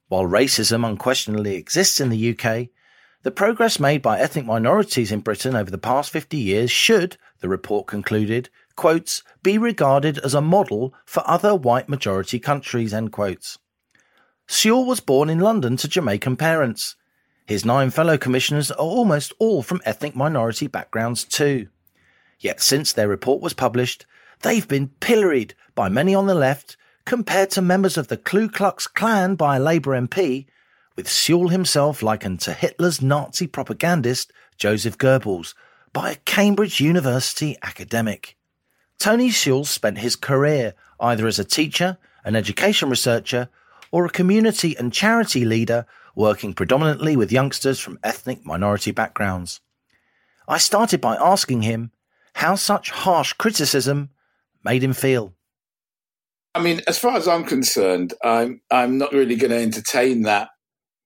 [0.08, 2.68] While racism unquestionably exists in the UK,
[3.22, 7.48] the progress made by ethnic minorities in Britain over the past 50 years should, the
[7.48, 13.58] report concluded, quotes, be regarded as a model for other white majority countries, end quotes.
[14.46, 16.96] Sewell was born in London to Jamaican parents.
[17.46, 21.68] His nine fellow commissioners are almost all from ethnic minority backgrounds too.
[22.38, 24.04] Yet since their report was published,
[24.42, 28.86] they've been pilloried by many on the left compared to members of the Ku Klux
[28.86, 30.46] Klan by a Labour MP,
[30.96, 35.54] with Sewell himself likened to Hitler's Nazi propagandist Joseph Goebbels
[35.92, 38.36] by a Cambridge University academic.
[38.98, 43.48] Tony Sewell spent his career either as a teacher, an education researcher,
[43.90, 49.60] or a community and charity leader working predominantly with youngsters from ethnic minority backgrounds.
[50.48, 51.90] I started by asking him
[52.34, 54.10] how such harsh criticism
[54.64, 55.34] made him feel.
[56.54, 60.48] I mean, as far as I'm concerned, I'm I'm not really going to entertain that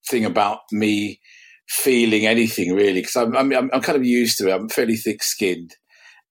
[0.09, 1.21] thing about me
[1.69, 4.53] feeling anything really because I'm, I'm I'm kind of used to it.
[4.53, 5.75] I'm fairly thick-skinned,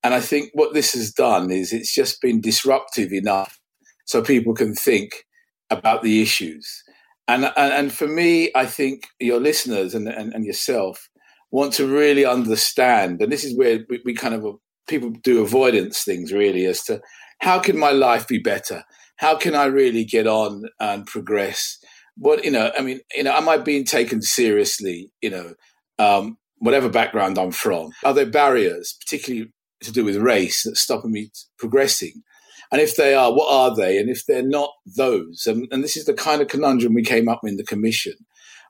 [0.04, 3.60] and I think what this has done is it's just been disruptive enough
[4.06, 5.26] so people can think
[5.70, 6.84] about the issues.
[7.28, 11.10] And and, and for me, I think your listeners and, and, and yourself
[11.50, 14.46] want to really understand, and this is where we, we kind of
[14.88, 17.02] people do avoidance things really as to
[17.40, 18.84] how can my life be better
[19.18, 21.78] how can I really get on and progress?
[22.16, 25.12] What you know, I mean, you know, am I being taken seriously?
[25.22, 25.54] You know,
[26.00, 29.52] um, whatever background I'm from, are there barriers, particularly
[29.82, 32.24] to do with race, that's stopping me progressing?
[32.72, 33.98] And if they are, what are they?
[33.98, 37.30] And if they're not those, and, and this is the kind of conundrum we came
[37.30, 38.14] up with in the commission,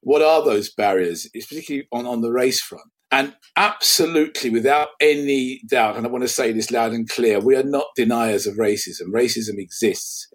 [0.01, 2.89] what are those barriers, it's particularly on, on the race front?
[3.09, 7.55] And absolutely, without any doubt, and I want to say this loud and clear, we
[7.55, 9.07] are not deniers of racism.
[9.13, 10.27] Racism exists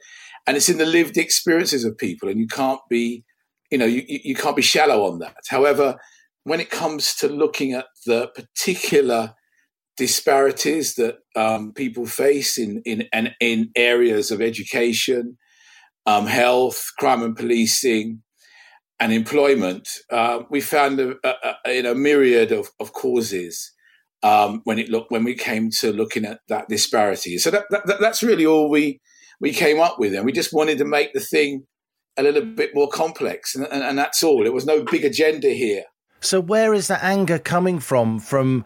[0.46, 3.24] and it's in the lived experiences of people and you can't be
[3.70, 5.96] you know you, you can't be shallow on that however
[6.44, 9.34] when it comes to looking at the particular
[9.96, 15.36] disparities that um, people face in, in, in, in areas of education,
[16.06, 18.22] um, health, crime and policing,
[18.98, 21.34] and employment, uh, we found a, a,
[21.66, 23.72] a, a myriad of, of causes
[24.22, 27.36] um, when it look when we came to looking at that disparity.
[27.38, 29.00] So that, that, that's really all we
[29.42, 31.66] we came up with, and we just wanted to make the thing
[32.16, 34.46] a little bit more complex, and, and, and that's all.
[34.46, 35.82] It was no big agenda here.
[36.20, 38.20] So where is that anger coming from?
[38.20, 38.64] From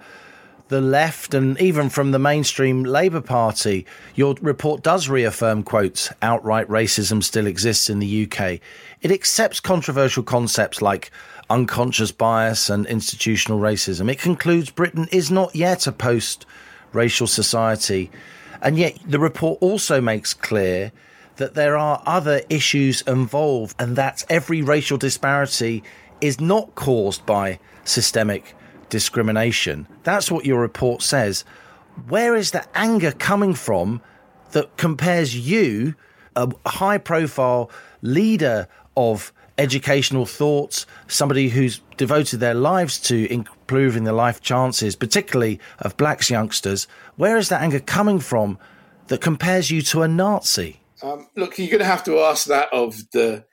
[0.68, 3.86] the left and even from the mainstream Labour Party.
[4.16, 8.58] Your report does reaffirm, quotes, outright racism still exists in the UK.
[9.00, 11.12] It accepts controversial concepts like
[11.48, 14.10] unconscious bias and institutional racism.
[14.10, 16.46] It concludes Britain is not yet a post
[16.92, 18.10] racial society.
[18.62, 20.92] And yet, the report also makes clear
[21.36, 25.82] that there are other issues involved, and that every racial disparity
[26.20, 28.54] is not caused by systemic
[28.88, 29.86] discrimination.
[30.02, 31.44] That's what your report says.
[32.08, 34.00] Where is the anger coming from
[34.52, 35.94] that compares you,
[36.34, 44.12] a high profile leader of educational thoughts, somebody who's devoted their lives to improving the
[44.12, 48.58] life chances, particularly of blacks youngsters, where is that anger coming from
[49.08, 50.80] that compares you to a Nazi?
[51.02, 53.44] Um, look, you're going to have to ask that of the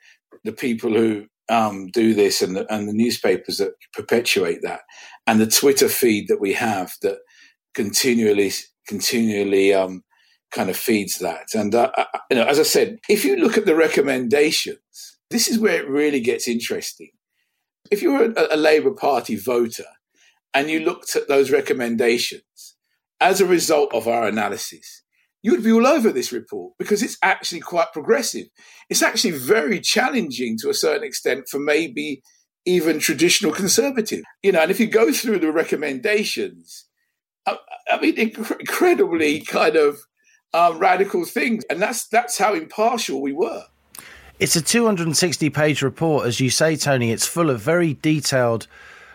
[0.44, 4.80] the people who um, do this and the, and the newspapers that perpetuate that,
[5.26, 7.18] and the Twitter feed that we have that
[7.74, 8.52] continually
[8.86, 10.02] continually um,
[10.52, 11.54] kind of feeds that.
[11.54, 15.48] And uh, uh you know, as I said, if you look at the recommendations this
[15.48, 17.10] is where it really gets interesting.
[17.90, 19.90] If you're a, a Labour Party voter
[20.54, 22.76] and you looked at those recommendations
[23.20, 25.02] as a result of our analysis,
[25.42, 28.46] you would be all over this report because it's actually quite progressive.
[28.88, 32.22] It's actually very challenging to a certain extent for maybe
[32.64, 34.22] even traditional conservative.
[34.44, 36.86] You know, and if you go through the recommendations,
[37.44, 37.58] I,
[37.90, 39.98] I mean, inc- incredibly kind of
[40.52, 43.64] um, radical things, and that's that's how impartial we were.
[44.40, 47.12] It's a 260 page report, as you say, Tony.
[47.12, 48.66] It's full of very detailed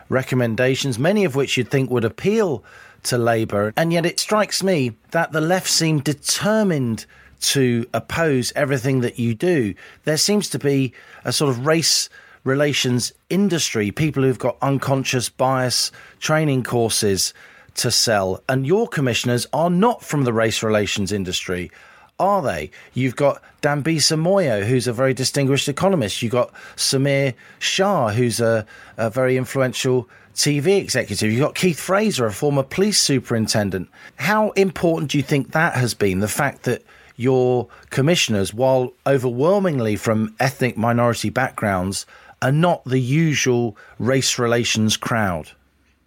[0.08, 2.64] recommendations, many of which you'd think would appeal
[3.04, 3.74] to Labour.
[3.76, 7.06] And yet it strikes me that the left seem determined
[7.42, 9.74] to oppose everything that you do.
[10.06, 10.94] There seems to be
[11.26, 12.08] a sort of race
[12.46, 17.34] relations industry, people who've got unconscious bias training courses
[17.76, 18.42] to sell.
[18.48, 21.72] And your commissioners are not from the race relations industry,
[22.20, 22.72] are they?
[22.94, 26.22] You've got Dambisa Moyo, who's a very distinguished economist.
[26.22, 28.66] You've got Samir Shah, who's a,
[28.98, 31.32] a very influential TV executive.
[31.32, 33.90] You've got Keith Fraser, a former police superintendent.
[34.18, 36.20] How important do you think that has been?
[36.20, 36.84] The fact that
[37.16, 42.06] your commissioners, while overwhelmingly from ethnic minority backgrounds,
[42.42, 45.52] are not the usual race relations crowd.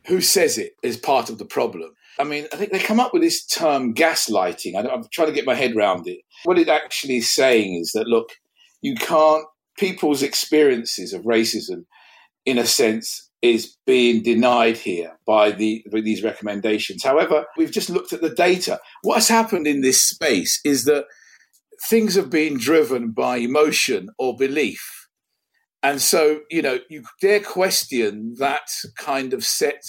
[0.07, 1.95] Who says it is part of the problem?
[2.23, 4.77] I mean, I think they come up with this term gaslighting.
[4.77, 6.21] I, am trying to get my head around it.
[6.45, 8.29] What it actually is saying is that, look,
[8.81, 9.45] you can't,
[9.77, 11.85] people's experiences of racism,
[12.47, 17.03] in a sense, is being denied here by the by these recommendations.
[17.03, 18.79] However, we've just looked at the data.
[19.03, 21.07] What's happened in this space is that
[21.91, 25.09] things have been driven by emotion or belief.
[25.83, 29.83] And so, you know, you dare question that kind of set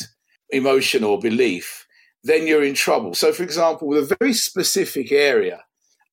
[0.49, 1.82] emotion or belief,
[2.23, 3.13] then you're in trouble.
[3.13, 5.63] So, for example, with a very specific area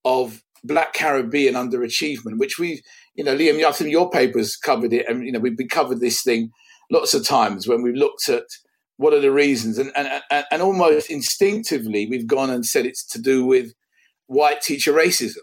[0.05, 2.83] of Black Caribbean underachievement, which we,
[3.15, 6.23] you know, Liam, I think your papers covered it, and you know, we've covered this
[6.23, 6.51] thing
[6.91, 8.45] lots of times when we've looked at
[8.97, 13.07] what are the reasons, and, and, and, and almost instinctively we've gone and said it's
[13.07, 13.73] to do with
[14.27, 15.39] white teacher racism.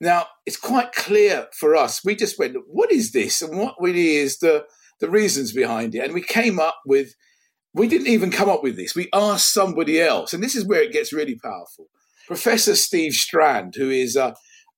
[0.00, 2.04] Now, it's quite clear for us.
[2.04, 3.42] We just went, what is this?
[3.42, 4.64] And what really is the,
[5.00, 5.98] the reasons behind it?
[5.98, 7.14] And we came up with,
[7.78, 8.94] we didn't even come up with this.
[8.94, 10.32] We asked somebody else.
[10.32, 11.86] And this is where it gets really powerful.
[12.26, 14.34] Professor Steve Strand, who is a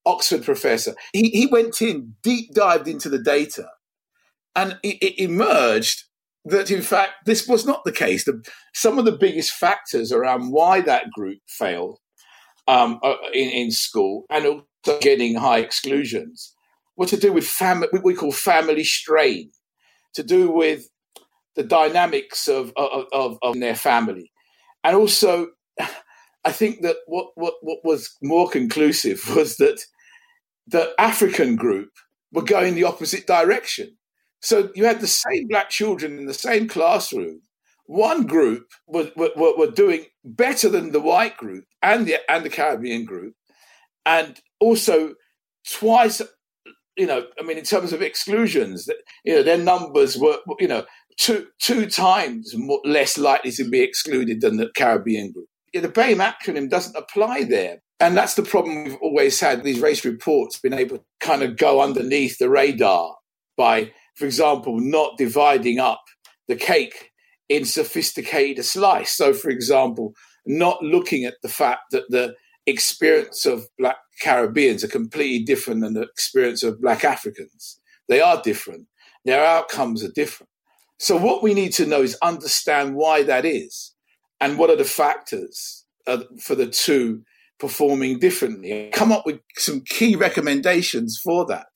[0.07, 3.67] Oxford professor, he, he went in, deep dived into the data
[4.55, 6.05] and it, it emerged
[6.45, 8.25] that, in fact, this was not the case.
[8.25, 8.43] The,
[8.75, 11.99] some of the biggest factors around why that group failed
[12.69, 16.55] um, uh, in, in school and also getting high exclusions
[16.97, 19.51] were to do with family, what we call family strain,
[20.15, 20.89] to do with
[21.57, 24.31] the dynamics of, of, of, of their family.
[24.85, 25.49] And also,
[26.45, 29.81] I think that what, what, what was more conclusive was that
[30.67, 31.91] the African group
[32.33, 33.97] were going the opposite direction.
[34.41, 37.43] So you had the same black children in the same classroom.
[37.87, 42.51] One group were, were, were doing better than the white group and the, and the
[42.51, 43.35] Caribbean group.
[44.07, 45.15] And also
[45.69, 46.23] twice,
[46.97, 50.69] you know, I mean, in terms of exclusions, that you know, their numbers were, you
[50.69, 50.85] know,
[51.21, 55.47] two, two times more, less likely to be excluded than the Caribbean group.
[55.73, 57.83] Yeah, the BAME acronym doesn't apply there.
[58.01, 59.63] And that's the problem we've always had.
[59.63, 63.15] These race reports been able to kind of go underneath the radar
[63.57, 66.03] by for example, not dividing up
[66.47, 67.11] the cake
[67.49, 69.17] in sophisticated slice.
[69.17, 70.13] So, for example,
[70.45, 72.35] not looking at the fact that the
[72.67, 77.81] experience of black Caribbeans are completely different than the experience of black Africans.
[78.09, 78.89] They are different.
[79.25, 80.50] Their outcomes are different.
[81.01, 83.95] So, what we need to know is understand why that is
[84.39, 87.23] and what are the factors uh, for the two
[87.59, 88.91] performing differently.
[88.93, 91.69] Come up with some key recommendations for that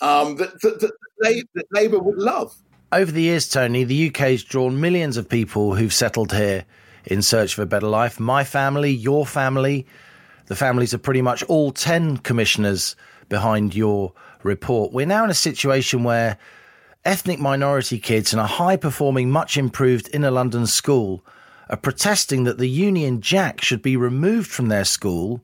[0.00, 2.54] um, that, that, that, that Labour would love.
[2.92, 6.64] Over the years, Tony, the UK has drawn millions of people who've settled here
[7.06, 8.20] in search of a better life.
[8.20, 9.84] My family, your family,
[10.46, 12.94] the families of pretty much all 10 commissioners
[13.28, 14.12] behind your
[14.44, 14.92] report.
[14.92, 16.38] We're now in a situation where
[17.04, 21.24] ethnic minority kids in a high performing, much improved inner London school
[21.70, 25.42] are protesting that the Union Jack should be removed from their school,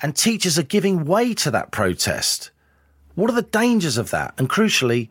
[0.00, 2.50] and teachers are giving way to that protest.
[3.14, 4.34] What are the dangers of that?
[4.38, 5.08] And crucially,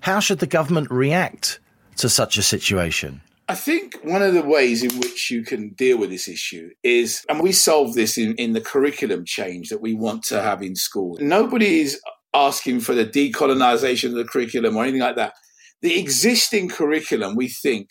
[0.00, 1.58] how should the government react
[1.96, 3.22] to such a situation?
[3.48, 7.24] I think one of the ways in which you can deal with this issue is,
[7.28, 10.76] and we solve this in, in the curriculum change that we want to have in
[10.76, 11.18] schools.
[11.20, 12.00] Nobody is
[12.34, 15.34] asking for the decolonization of the curriculum or anything like that.
[15.82, 17.88] The existing curriculum, we think,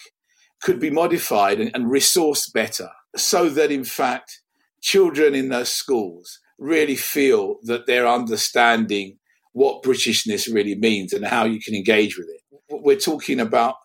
[0.61, 4.41] could be modified and, and resourced better so that, in fact,
[4.81, 9.17] children in those schools really feel that they're understanding
[9.53, 12.41] what Britishness really means and how you can engage with it.
[12.69, 13.75] We're talking about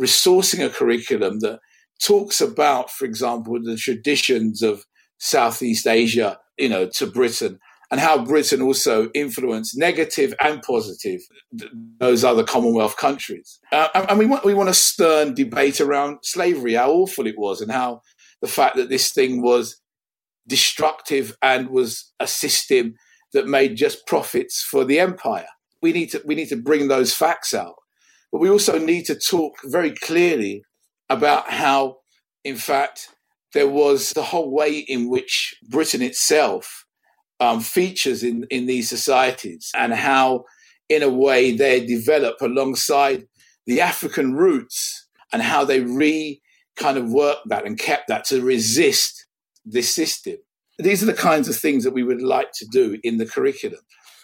[0.00, 1.60] resourcing a curriculum that
[2.02, 4.84] talks about, for example, the traditions of
[5.18, 7.58] Southeast Asia you know, to Britain
[7.90, 11.20] and how Britain also influenced negative and positive
[11.98, 13.60] those other Commonwealth countries.
[13.72, 17.60] Uh, and- we want we want a stern debate around slavery, how awful it was,
[17.60, 18.00] and how
[18.40, 19.80] the fact that this thing was
[20.46, 22.94] destructive and was a system
[23.32, 25.46] that made just profits for the empire.
[25.82, 27.74] We need to we need to bring those facts out,
[28.32, 30.62] but we also need to talk very clearly
[31.10, 31.98] about how,
[32.44, 33.08] in fact,
[33.52, 36.83] there was the whole way in which Britain itself
[37.40, 40.44] um, features in, in these societies and how,
[40.88, 43.26] in a way, they develop alongside
[43.66, 46.40] the African roots and how they re
[46.76, 49.26] kind of worked that and kept that to resist
[49.64, 50.36] this system.
[50.78, 53.80] These are the kinds of things that we would like to do in the curriculum.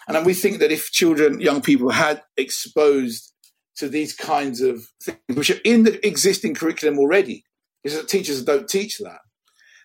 [0.07, 3.33] And we think that if children, young people had exposed
[3.77, 7.45] to these kinds of things, which are in the existing curriculum already,
[7.83, 9.21] is that teachers don't teach that,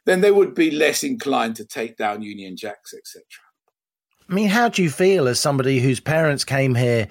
[0.06, 3.22] then they would be less inclined to take down Union Jacks, etc.
[4.28, 7.06] I mean, how do you feel as somebody whose parents came here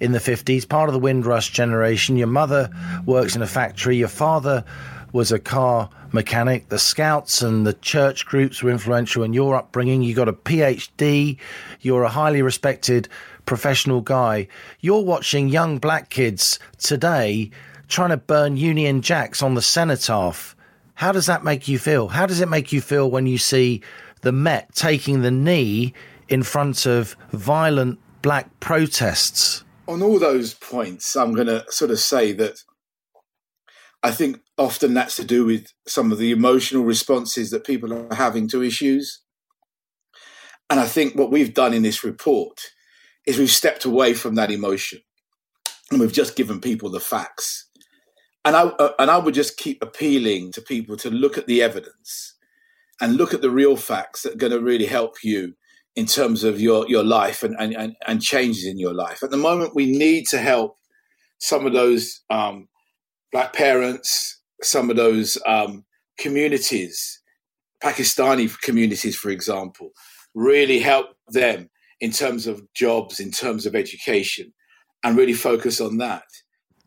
[0.00, 2.16] in the 50s, part of the Windrush generation?
[2.16, 2.70] Your mother
[3.04, 4.64] works in a factory, your father
[5.12, 6.68] was a car mechanic.
[6.68, 10.02] The scouts and the church groups were influential in your upbringing.
[10.02, 11.38] You got a PhD,
[11.80, 13.08] you're a highly respected
[13.44, 14.48] professional guy.
[14.80, 17.50] You're watching young black kids today
[17.86, 20.55] trying to burn Union Jacks on the cenotaph.
[20.96, 22.08] How does that make you feel?
[22.08, 23.82] How does it make you feel when you see
[24.22, 25.92] the Met taking the knee
[26.28, 29.62] in front of violent black protests?
[29.86, 32.62] On all those points, I'm going to sort of say that
[34.02, 38.14] I think often that's to do with some of the emotional responses that people are
[38.14, 39.20] having to issues.
[40.70, 42.58] And I think what we've done in this report
[43.26, 45.00] is we've stepped away from that emotion
[45.90, 47.65] and we've just given people the facts.
[48.46, 51.60] And I, uh, and I would just keep appealing to people to look at the
[51.62, 52.34] evidence
[53.00, 55.54] and look at the real facts that are going to really help you
[55.96, 59.24] in terms of your, your life and, and, and, and changes in your life.
[59.24, 60.78] At the moment, we need to help
[61.38, 62.68] some of those um,
[63.32, 65.84] black parents, some of those um,
[66.16, 67.20] communities,
[67.82, 69.90] Pakistani communities, for example,
[70.34, 71.68] really help them
[72.00, 74.52] in terms of jobs, in terms of education,
[75.02, 76.22] and really focus on that.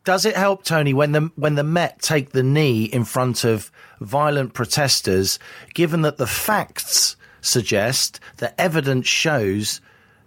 [0.06, 3.72] Does it help, Tony, when the when the Met take the knee in front of
[4.00, 5.40] violent protesters,
[5.74, 9.82] given that the facts suggest that evidence shows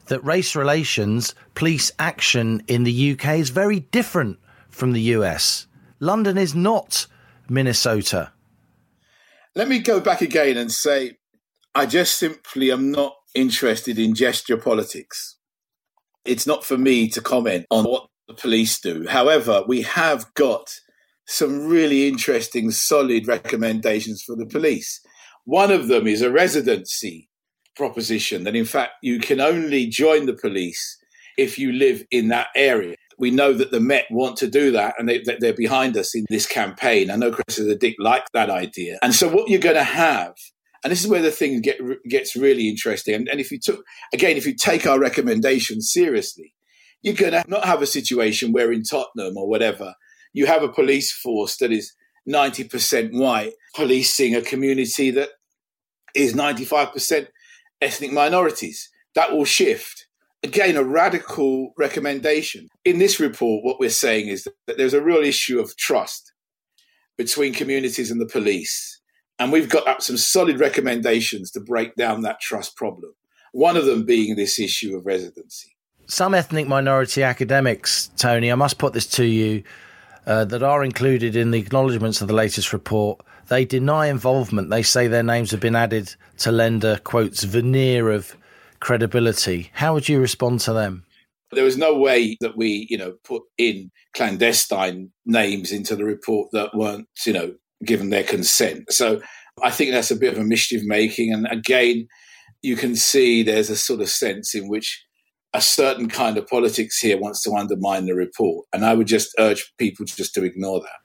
[0.07, 5.67] that race relations, police action in the UK is very different from the US?
[6.01, 7.07] London is not
[7.49, 8.33] Minnesota.
[9.55, 11.19] Let me go back again and say
[11.75, 15.37] I just simply am not interested in gesture politics.
[16.25, 19.07] It's not for me to comment on what the police do.
[19.09, 20.81] However, we have got
[21.27, 25.01] some really interesting, solid recommendations for the police.
[25.45, 27.29] One of them is a residency
[27.77, 30.99] proposition that, in fact, you can only join the police
[31.39, 32.97] if you live in that area.
[33.19, 36.25] We know that the Met want to do that and they, they're behind us in
[36.29, 37.11] this campaign.
[37.11, 38.99] I know Cressida Dick liked that idea.
[39.03, 40.35] And so, what you're going to have
[40.85, 41.79] and this is where the thing get,
[42.09, 43.15] gets really interesting.
[43.15, 46.55] And, and if you took, again, if you take our recommendations seriously,
[47.03, 49.95] you're going to not have a situation where in Tottenham or whatever,
[50.33, 51.93] you have a police force that is
[52.29, 55.31] 90% white policing a community that
[56.15, 57.27] is 95%
[57.81, 58.91] ethnic minorities.
[59.15, 60.07] That will shift.
[60.43, 62.69] Again, a radical recommendation.
[62.85, 66.33] In this report, what we're saying is that there's a real issue of trust
[67.17, 69.03] between communities and the police
[69.43, 73.13] and we've got up some solid recommendations to break down that trust problem.
[73.51, 75.75] One of them being this issue of residency.
[76.13, 79.63] Some ethnic minority academics, Tony, I must put this to you,
[80.27, 84.69] uh, that are included in the acknowledgements of the latest report, they deny involvement.
[84.69, 88.37] They say their names have been added to lend a, quotes, veneer of
[88.79, 89.71] credibility.
[89.73, 91.07] How would you respond to them?
[91.51, 96.51] There was no way that we, you know, put in clandestine names into the report
[96.53, 97.55] that weren't, you know,
[97.87, 98.93] given their consent.
[98.93, 99.23] So
[99.63, 101.33] I think that's a bit of a mischief making.
[101.33, 102.07] And again,
[102.61, 105.03] you can see there's a sort of sense in which
[105.55, 108.67] a certain kind of politics here wants to undermine the report.
[108.73, 111.01] And I would just urge people just to ignore that.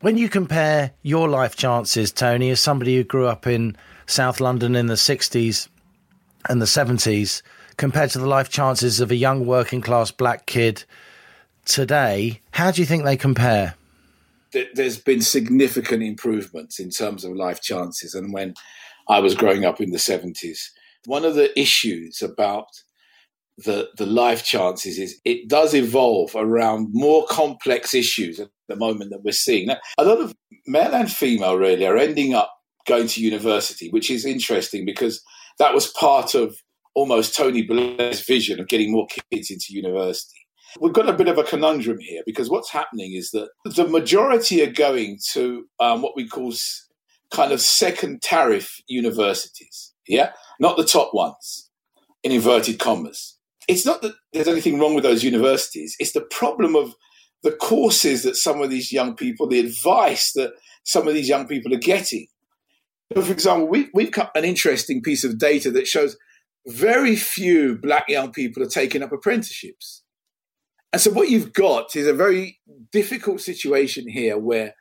[0.00, 3.76] When you compare your life chances, Tony, as somebody who grew up in
[4.06, 5.68] South London in the 60s
[6.48, 7.42] and the 70s,
[7.76, 10.84] compared to the life chances of a young working class black kid
[11.64, 13.74] today, how do you think they compare?
[14.74, 18.14] there's been significant improvements in terms of life chances.
[18.14, 18.54] And when
[19.08, 20.70] I was growing up in the 70s,
[21.06, 22.66] one of the issues about
[23.64, 29.10] the, the life chances is it does evolve around more complex issues at the moment
[29.10, 29.66] that we're seeing.
[29.66, 30.34] Now, a lot of
[30.66, 32.52] male and female really are ending up
[32.86, 35.22] going to university, which is interesting because
[35.58, 36.56] that was part of
[36.94, 40.38] almost Tony Blair's vision of getting more kids into university.
[40.80, 44.62] We've got a bit of a conundrum here because what's happening is that the majority
[44.62, 46.52] are going to um, what we call
[47.32, 50.30] kind of second tariff universities, yeah,
[50.60, 51.70] not the top ones,
[52.22, 53.36] in inverted commas.
[53.70, 55.96] It's not that there's anything wrong with those universities.
[55.98, 56.94] It's the problem of
[57.42, 60.52] the courses that some of these young people, the advice that
[60.84, 62.26] some of these young people are getting.
[63.14, 66.16] So for example, we, we've got an interesting piece of data that shows
[66.66, 70.02] very few black young people are taking up apprenticeships.
[70.92, 72.58] And so what you've got is a very
[72.92, 74.74] difficult situation here where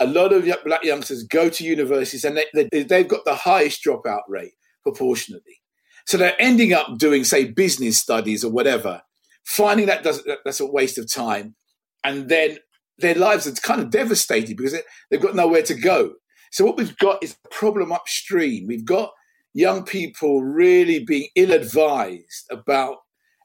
[0.00, 3.84] a lot of black youngsters go to universities and they, they, they've got the highest
[3.84, 4.52] dropout rate
[4.82, 5.60] proportionately.
[6.06, 9.02] So they're ending up doing, say, business studies or whatever,
[9.44, 11.54] finding that does, that- that's a waste of time.
[12.02, 12.58] And then
[12.98, 16.14] their lives are kind of devastated because they, they've got nowhere to go.
[16.52, 18.66] So what we've got is a problem upstream.
[18.66, 19.10] We've got
[19.54, 22.98] young people really being ill advised about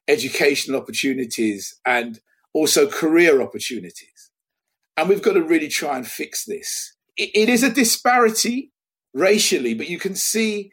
[0.07, 2.19] educational opportunities and
[2.53, 4.31] also career opportunities.
[4.97, 6.95] And we've got to really try and fix this.
[7.15, 8.71] It is a disparity
[9.13, 10.71] racially, but you can see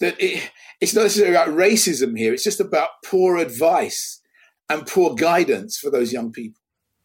[0.00, 2.34] that it, it's not necessarily about racism here.
[2.34, 4.20] It's just about poor advice
[4.68, 6.60] and poor guidance for those young people.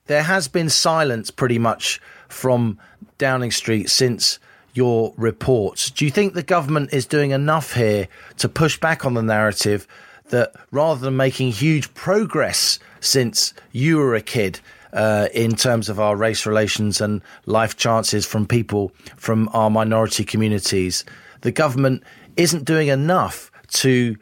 [0.08, 2.80] There has been silence pretty much from
[3.18, 4.40] Downing Street since
[4.74, 5.92] your reports.
[5.92, 9.88] Do you think the government is doing enough here to push back on the narrative
[10.30, 14.60] that rather than making huge progress since you were a kid
[14.94, 20.24] uh, in terms of our race relations and life chances from people from our minority
[20.24, 21.06] communities,
[21.42, 22.04] the government
[22.42, 24.18] isn't doing enough to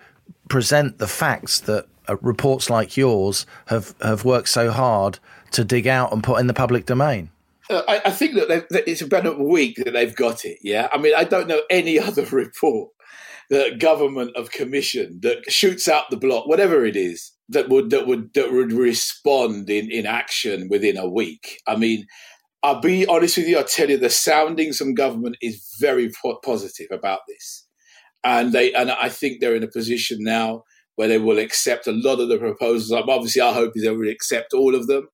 [0.47, 5.19] present the facts that uh, reports like yours have, have worked so hard
[5.51, 7.29] to dig out and put in the public domain?
[7.69, 10.57] Uh, I, I think that, that it's about a week that they've got it.
[10.61, 12.91] Yeah, I mean, I don't know any other report
[13.49, 18.05] that government have commissioned that shoots out the block, whatever it is, that would that
[18.05, 21.59] would that would respond in in action within a week.
[21.67, 22.05] I mean,
[22.61, 23.57] I'll be honest with you.
[23.57, 27.65] I'll tell you, the soundings from government is very po- positive about this,
[28.23, 30.63] and they and I think they're in a position now
[30.95, 32.91] where they will accept a lot of the proposals.
[32.91, 35.07] Obviously, our hope they will accept all of them.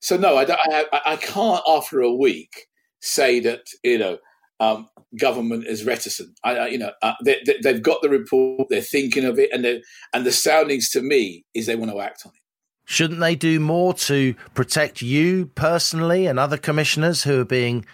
[0.00, 2.66] So no, I, I, I I can't after a week
[3.00, 4.18] say that you know
[4.60, 4.88] um,
[5.18, 6.38] government is reticent.
[6.44, 9.50] I, I you know uh, they, they, they've got the report, they're thinking of it,
[9.52, 9.82] and they
[10.12, 12.38] and the soundings to me is they want to act on it.
[12.84, 17.86] Shouldn't they do more to protect you personally and other commissioners who are being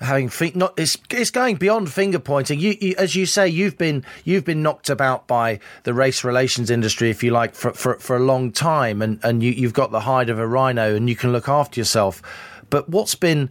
[0.00, 2.60] having fi- not it's it's going beyond finger pointing.
[2.60, 6.70] You, you as you say you've been you've been knocked about by the race relations
[6.70, 9.90] industry if you like for for, for a long time and and you you've got
[9.90, 12.22] the hide of a rhino and you can look after yourself.
[12.70, 13.50] But what's been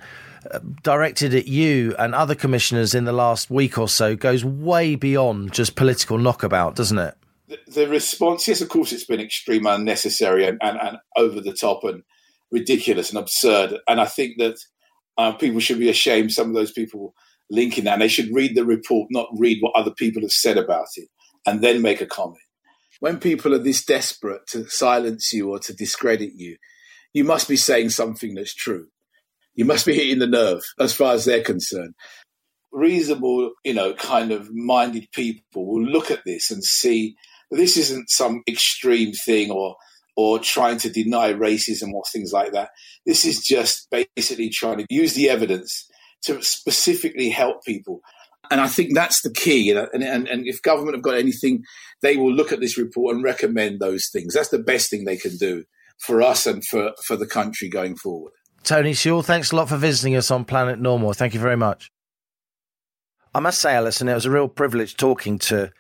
[0.52, 4.96] uh, directed at you and other commissioners in the last week or so goes way
[4.96, 7.16] beyond just political knockabout, doesn't it?
[7.48, 11.54] The, the response, yes, of course, it's been extreme, unnecessary, and, and, and over the
[11.54, 12.04] top, and
[12.52, 13.80] ridiculous and absurd.
[13.88, 14.58] And I think that
[15.18, 16.32] uh, people should be ashamed.
[16.32, 17.14] Some of those people
[17.50, 20.58] linking that, and they should read the report, not read what other people have said
[20.58, 21.08] about it,
[21.46, 22.40] and then make a comment.
[23.00, 26.58] When people are this desperate to silence you or to discredit you,
[27.14, 28.88] you must be saying something that's true.
[29.56, 31.96] You must be hitting the nerve as far as they're concerned.
[32.72, 37.16] Reasonable, you know, kind of minded people will look at this and see
[37.50, 39.76] this isn't some extreme thing or
[40.18, 42.72] or trying to deny racism or things like that.
[43.06, 45.88] This is just basically trying to use the evidence
[46.24, 48.02] to specifically help people.
[48.50, 49.70] And I think that's the key.
[49.72, 51.64] And, and, and if government have got anything,
[52.02, 54.34] they will look at this report and recommend those things.
[54.34, 55.66] That's the best thing they can do
[56.00, 58.34] for us and for, for the country going forward.
[58.64, 61.14] Tony Sewell, thanks a lot for visiting us on Planet Normal.
[61.14, 61.92] Thank you very much.
[63.36, 65.72] I must say, Allison, it was a real privilege talking to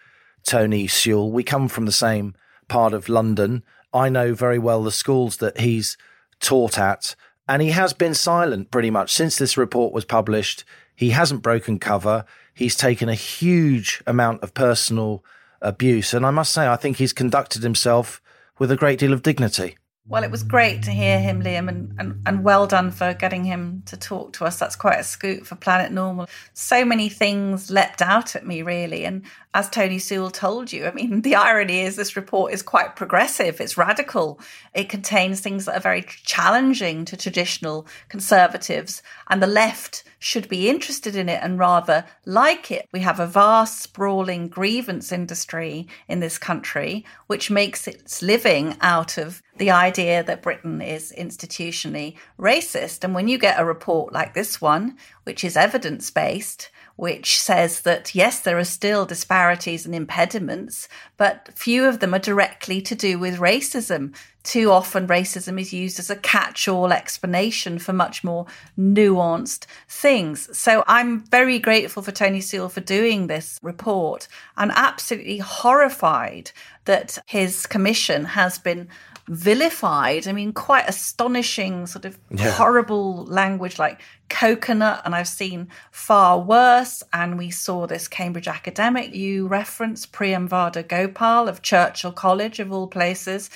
[0.45, 1.31] Tony Sewell.
[1.31, 2.35] We come from the same
[2.67, 3.63] part of London.
[3.93, 5.97] I know very well the schools that he's
[6.39, 7.15] taught at,
[7.47, 10.63] and he has been silent pretty much since this report was published.
[10.95, 12.25] He hasn't broken cover.
[12.53, 15.23] He's taken a huge amount of personal
[15.61, 18.21] abuse, and I must say, I think he's conducted himself
[18.59, 19.77] with a great deal of dignity.
[20.09, 23.43] Well, it was great to hear him, Liam, and, and, and well done for getting
[23.43, 24.57] him to talk to us.
[24.57, 26.29] That's quite a scoop for Planet Normal.
[26.53, 29.03] So many things leapt out at me, really.
[29.03, 32.95] And as Tony Sewell told you, I mean, the irony is this report is quite
[32.95, 34.39] progressive, it's radical.
[34.73, 40.69] It contains things that are very challenging to traditional conservatives, and the left should be
[40.69, 42.87] interested in it and rather like it.
[42.93, 49.17] We have a vast, sprawling grievance industry in this country, which makes its living out
[49.17, 53.03] of the idea that Britain is institutionally racist.
[53.03, 57.81] And when you get a report like this one, which is evidence based, which says
[57.81, 62.95] that yes, there are still disparities and impediments, but few of them are directly to
[62.95, 64.15] do with racism.
[64.43, 68.47] Too often, racism is used as a catch all explanation for much more
[68.79, 70.57] nuanced things.
[70.57, 76.51] So I'm very grateful for Tony Sewell for doing this report and absolutely horrified
[76.85, 78.87] that his commission has been
[79.29, 80.27] vilified.
[80.27, 82.51] I mean, quite astonishing, sort of Yeah.
[82.51, 85.01] horrible language like coconut.
[85.05, 87.03] And I've seen far worse.
[87.11, 92.87] And we saw this Cambridge academic you referenced, Priyamvada Gopal of Churchill College, of all
[92.87, 93.49] places.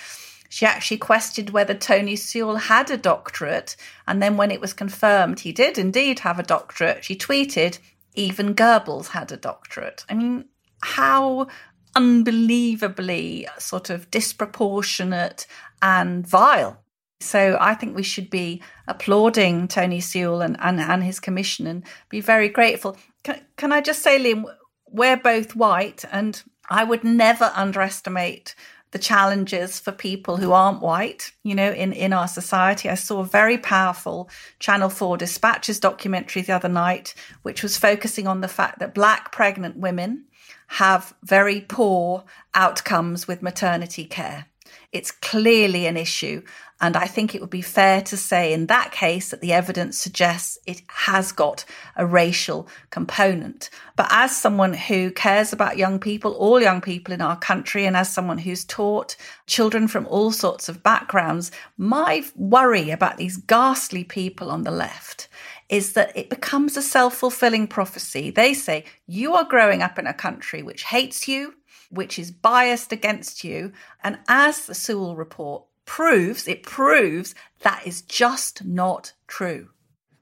[0.49, 3.78] She actually questioned whether Tony Sewell had a doctorate.
[4.05, 7.80] And then when it was confirmed he did indeed have a doctorate, she tweeted,
[8.15, 10.03] even Goebbels had a doctorate.
[10.09, 10.45] I mean,
[10.84, 11.47] how
[11.96, 15.46] unbelievably sort of disproportionate
[15.82, 16.82] and vile.
[17.20, 21.84] So I think we should be applauding Tony Sewell and, and, and his commission and
[22.10, 22.98] be very grateful.
[23.24, 24.46] Can, can I just say, Liam,
[24.88, 28.56] we're both white, and I would never underestimate
[28.92, 32.89] the challenges for people who aren't white, you know, in, in our society.
[32.89, 34.30] I saw a very powerful
[34.60, 39.32] Channel 4 Dispatches documentary the other night, which was focusing on the fact that black
[39.32, 40.26] pregnant women
[40.72, 44.45] have very poor outcomes with maternity care.
[44.93, 46.43] It's clearly an issue.
[46.80, 49.97] And I think it would be fair to say in that case that the evidence
[49.97, 51.65] suggests it has got
[51.97, 53.69] a racial component.
[53.97, 57.97] But as someone who cares about young people, all young people in our country, and
[57.97, 59.17] as someone who's taught
[59.47, 65.28] children from all sorts of backgrounds, my worry about these ghastly people on the left
[65.72, 68.30] is that it becomes a self fulfilling prophecy.
[68.30, 71.55] They say, You are growing up in a country which hates you,
[71.89, 73.72] which is biased against you.
[74.03, 79.69] And as the Sewell report proves, it proves that is just not true.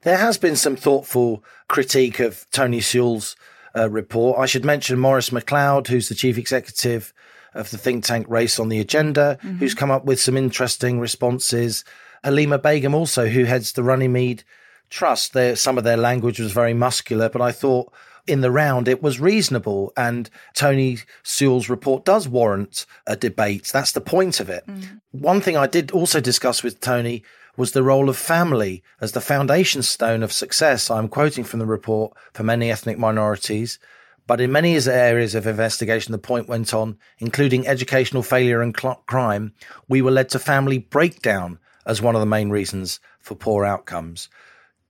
[0.04, 3.36] There has been some thoughtful critique of Tony Sewell's
[3.76, 4.40] uh, report.
[4.40, 7.14] I should mention Maurice McLeod, who's the chief executive
[7.54, 11.84] of the think tank Race on the Agenda, who's come up with some interesting responses.
[12.24, 14.44] Halima Begum, also, who heads the Runnymede
[14.90, 15.34] Trust.
[15.34, 17.92] Their, some of their language was very muscular, but I thought
[18.28, 19.94] in the round it was reasonable.
[19.98, 23.70] And Tony Sewell's report does warrant a debate.
[23.74, 24.66] That's the point of it.
[24.68, 25.02] Mm.
[25.12, 27.24] One thing I did also discuss with Tony
[27.58, 30.90] was the role of family as the foundation stone of success.
[30.90, 33.80] I'm quoting from the report for many ethnic minorities.
[34.28, 39.04] But in many areas of investigation, the point went on, including educational failure and cl-
[39.08, 39.54] crime,
[39.88, 44.30] we were led to family breakdown as one of the main reasons for poor outcomes.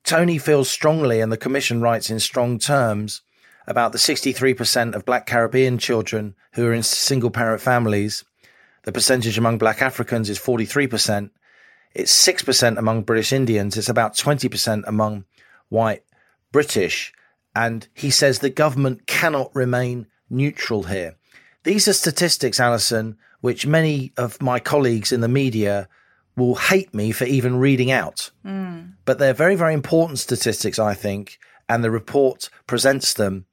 [0.04, 3.22] Tony feels strongly, and the Commission writes in strong terms,
[3.70, 8.26] about the 63% of Black Caribbean children who are in single parent families.
[8.84, 11.30] The percentage among Black Africans is 43%.
[11.94, 13.78] It's 6% among British Indians.
[13.78, 15.26] It's about 20% among
[15.70, 16.04] white
[16.52, 17.14] British.
[17.56, 21.16] And he says the government cannot remain neutral here.
[21.64, 25.88] These are statistics, Allison, which many of my colleagues in the media
[26.40, 28.32] will hate me for even reading out.
[28.44, 28.80] Hmm.
[29.06, 31.38] But they're very, very important statistics, I think.
[31.68, 33.46] And the report presents them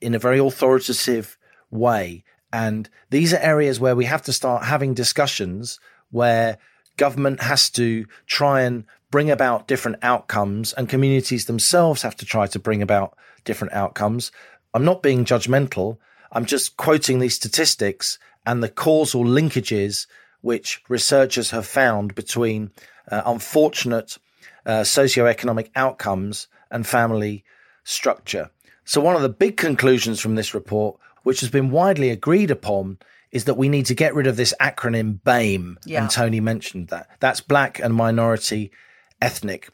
[0.00, 1.36] in a very authoritative
[1.70, 2.22] way.
[2.52, 5.80] And these are areas where we have to start having discussions
[6.10, 6.58] where
[6.96, 12.46] government has to try and bring about different outcomes and communities themselves have to try
[12.46, 14.30] to bring about different outcomes.
[14.72, 15.98] I'm not being judgmental.
[16.30, 20.06] I'm just quoting these statistics and the causal linkages
[20.44, 22.70] which researchers have found between
[23.10, 24.18] uh, unfortunate
[24.66, 27.42] uh, socioeconomic outcomes and family
[27.82, 28.50] structure.
[28.84, 32.98] So, one of the big conclusions from this report, which has been widely agreed upon,
[33.32, 35.78] is that we need to get rid of this acronym BAME.
[35.86, 36.02] Yeah.
[36.02, 37.08] And Tony mentioned that.
[37.20, 38.70] That's Black and Minority
[39.22, 39.70] Ethnic.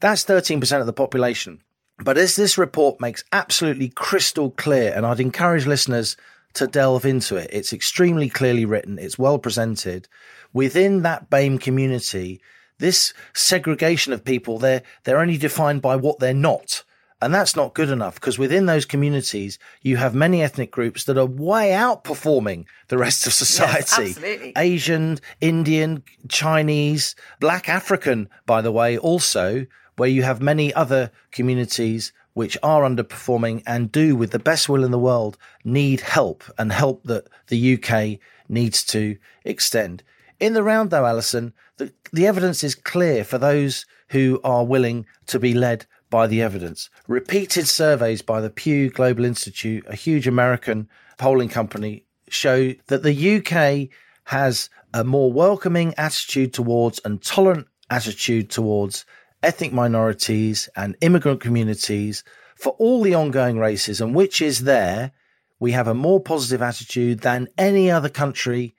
[0.00, 1.62] That's 13% of the population.
[1.98, 6.18] But as this report makes absolutely crystal clear, and I'd encourage listeners
[6.54, 10.08] to delve into it, it's extremely clearly written, it's well presented.
[10.52, 12.40] Within that BAME community,
[12.78, 16.82] this segregation of people, they're, they're only defined by what they're not.
[17.22, 21.18] And that's not good enough because within those communities, you have many ethnic groups that
[21.18, 24.10] are way outperforming the rest of society.
[24.10, 24.52] absolutely.
[24.56, 32.10] Asian, Indian, Chinese, Black African, by the way, also, where you have many other communities
[32.40, 36.72] which are underperforming and do, with the best will in the world, need help and
[36.72, 38.18] help that the UK
[38.48, 40.02] needs to extend.
[40.38, 45.04] In the round, though, Allison, the, the evidence is clear for those who are willing
[45.26, 46.88] to be led by the evidence.
[47.06, 50.88] Repeated surveys by the Pew Global Institute, a huge American
[51.18, 53.90] polling company, show that the UK
[54.24, 59.04] has a more welcoming attitude towards and tolerant attitude towards
[59.42, 62.24] ethnic minorities and immigrant communities
[62.56, 65.12] for all the ongoing racism which is there,
[65.58, 68.74] we have a more positive attitude than any other country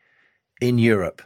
[0.59, 1.22] in Europe.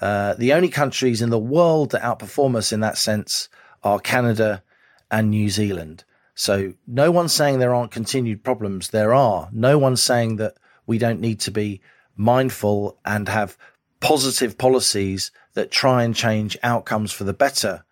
[0.00, 3.48] Uh, the only countries in the world that outperform us in that sense
[3.82, 4.62] are Canada
[5.10, 6.04] and New Zealand.
[6.34, 8.90] So no one's saying there aren't continued problems.
[8.90, 9.48] There are.
[9.52, 10.54] No one's saying that
[10.86, 11.80] we don't need to be
[12.14, 13.56] mindful and have
[14.00, 17.84] positive policies that try and change outcomes for the better.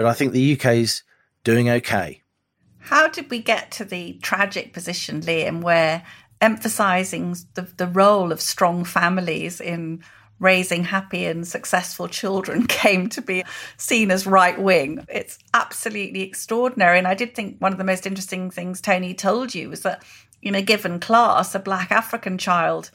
[0.00, 1.02] But I think the UK's
[1.44, 2.22] doing okay.
[2.78, 6.02] How did we get to the tragic position, Liam, where
[6.40, 10.02] emphasizing the, the role of strong families in
[10.38, 13.44] raising happy and successful children came to be
[13.76, 15.04] seen as right wing.
[15.06, 16.96] It's absolutely extraordinary.
[16.96, 20.02] And I did think one of the most interesting things Tony told you was that
[20.40, 22.90] in a given class, a black African child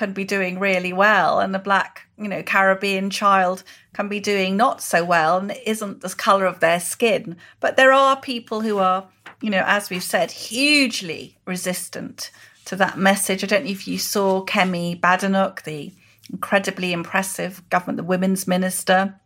[0.00, 4.56] can be doing really well and a black you know caribbean child can be doing
[4.56, 7.36] not so well and it isn't the color of their skin.
[7.60, 9.06] But there are people who are
[9.42, 12.30] you know as we've said hugely resistant
[12.64, 13.44] to that message.
[13.44, 15.92] I don't know if you saw kemi badenoch the
[16.32, 19.20] incredibly impressive government the women's minister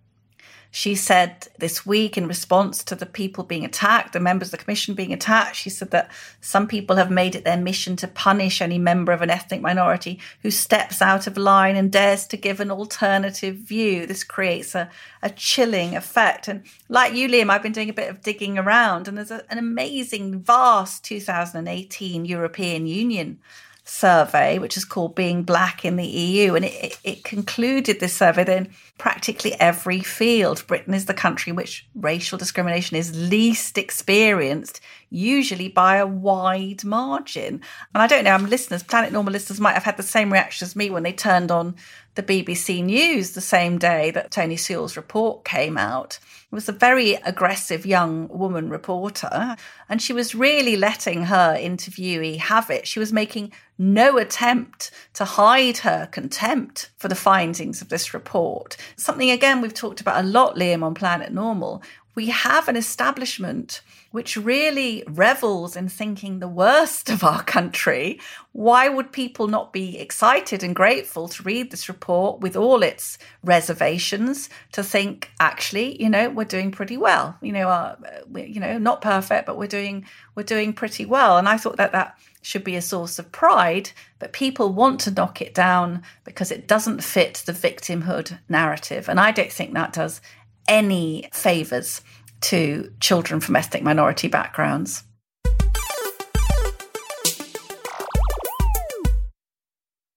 [0.75, 4.65] she said this week, in response to the people being attacked, the members of the
[4.65, 6.11] commission being attacked, she said that
[6.41, 10.19] some people have made it their mission to punish any member of an ethnic minority
[10.43, 14.05] who steps out of line and dares to give an alternative view.
[14.05, 14.91] This creates a,
[15.23, 16.49] a chilling effect.
[16.49, 19.45] And like you, Liam, I've been doing a bit of digging around, and there's a,
[19.53, 23.39] an amazing, vast 2018 European Union
[23.85, 26.55] survey, which is called Being Black in the EU.
[26.55, 31.51] And it, it, concluded this survey that in practically every field, Britain is the country
[31.51, 34.81] in which racial discrimination is least experienced,
[35.11, 37.61] usually by a wide margin.
[37.95, 40.65] And I don't know, I'm listeners, Planet Normal listeners might have had the same reaction
[40.65, 41.77] as me when they turned on
[42.15, 46.19] the BBC News the same day that Tony Sewell's report came out.
[46.51, 49.57] It was a very aggressive young woman reporter,
[49.89, 52.87] and she was really letting her interviewee have it.
[52.87, 58.77] She was making no attempt to hide her contempt for the findings of this report.
[58.97, 61.83] Something, again, we've talked about a lot, Liam, on Planet Normal.
[62.15, 63.81] We have an establishment
[64.15, 68.21] which really revels in thinking the worst of our country,
[68.53, 73.19] why would people not be excited and grateful to read this report with all its
[73.43, 77.37] reservations to think actually, you know, we're doing pretty well.
[77.43, 77.97] You know,
[78.29, 80.07] we're, you know, not perfect, but we're doing
[80.37, 81.37] we're doing pretty well.
[81.37, 83.91] And I thought that that should be a source of pride,
[84.21, 89.09] but people want to knock it down because it doesn't fit the victimhood narrative.
[89.09, 90.21] And I don't think that does
[90.69, 92.01] any favors
[92.45, 95.03] to children from ethnic minority backgrounds.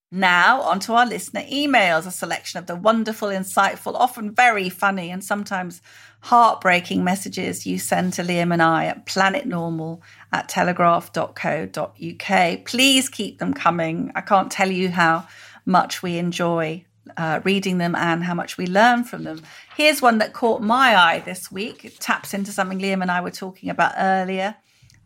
[0.10, 5.12] Now, on to our listener emails, a selection of the wonderful, insightful, often very funny,
[5.12, 5.82] and sometimes
[6.22, 10.00] heartbreaking messages you send to Liam and I at planetnormal
[10.32, 12.66] at telegraph.co.uk.
[12.66, 14.14] Please keep them coming.
[14.16, 15.28] I can't tell you how
[15.66, 19.42] much we enjoy uh, reading them and how much we learn from them.
[19.76, 21.86] Here's one that caught my eye this week.
[21.86, 24.56] It taps into something Liam and I were talking about earlier.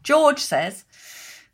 [0.04, 0.84] George says,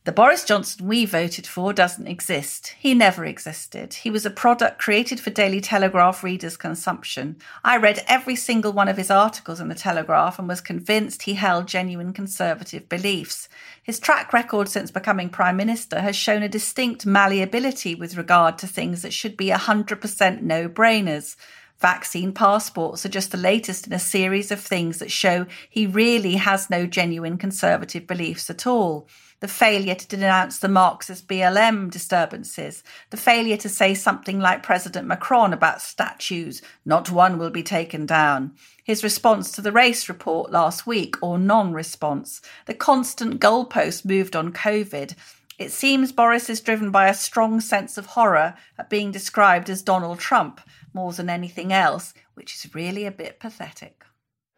[0.07, 2.73] the Boris Johnson we voted for doesn't exist.
[2.79, 3.93] He never existed.
[3.93, 7.35] He was a product created for Daily Telegraph readers' consumption.
[7.61, 11.33] I read every single one of his articles in the Telegraph and was convinced he
[11.33, 13.49] held genuine conservative beliefs.
[13.83, 18.65] His track record since becoming Prime Minister has shown a distinct malleability with regard to
[18.65, 21.35] things that should be 100% no brainers.
[21.79, 26.35] Vaccine passports are just the latest in a series of things that show he really
[26.35, 29.05] has no genuine conservative beliefs at all
[29.39, 35.07] the failure to denounce the Marxist BLM disturbances, the failure to say something like President
[35.07, 38.53] Macron about statues, not one will be taken down,
[38.87, 44.33] his response to the race report last week or non response, the constant goalpost moved
[44.33, 45.13] on COVID.
[45.59, 49.81] It seems Boris is driven by a strong sense of horror at being described as
[49.81, 50.61] Donald Trump
[50.93, 54.05] more than anything else, which is really a bit pathetic.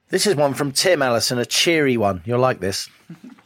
[0.09, 2.21] This is one from Tim Allison, a cheery one.
[2.23, 2.87] You'll like this.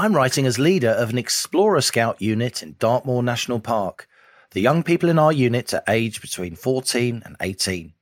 [0.00, 4.08] I'm writing as leader of an Explorer Scout unit in Dartmoor National Park.
[4.52, 7.92] The young people in our unit are aged between 14 and 18.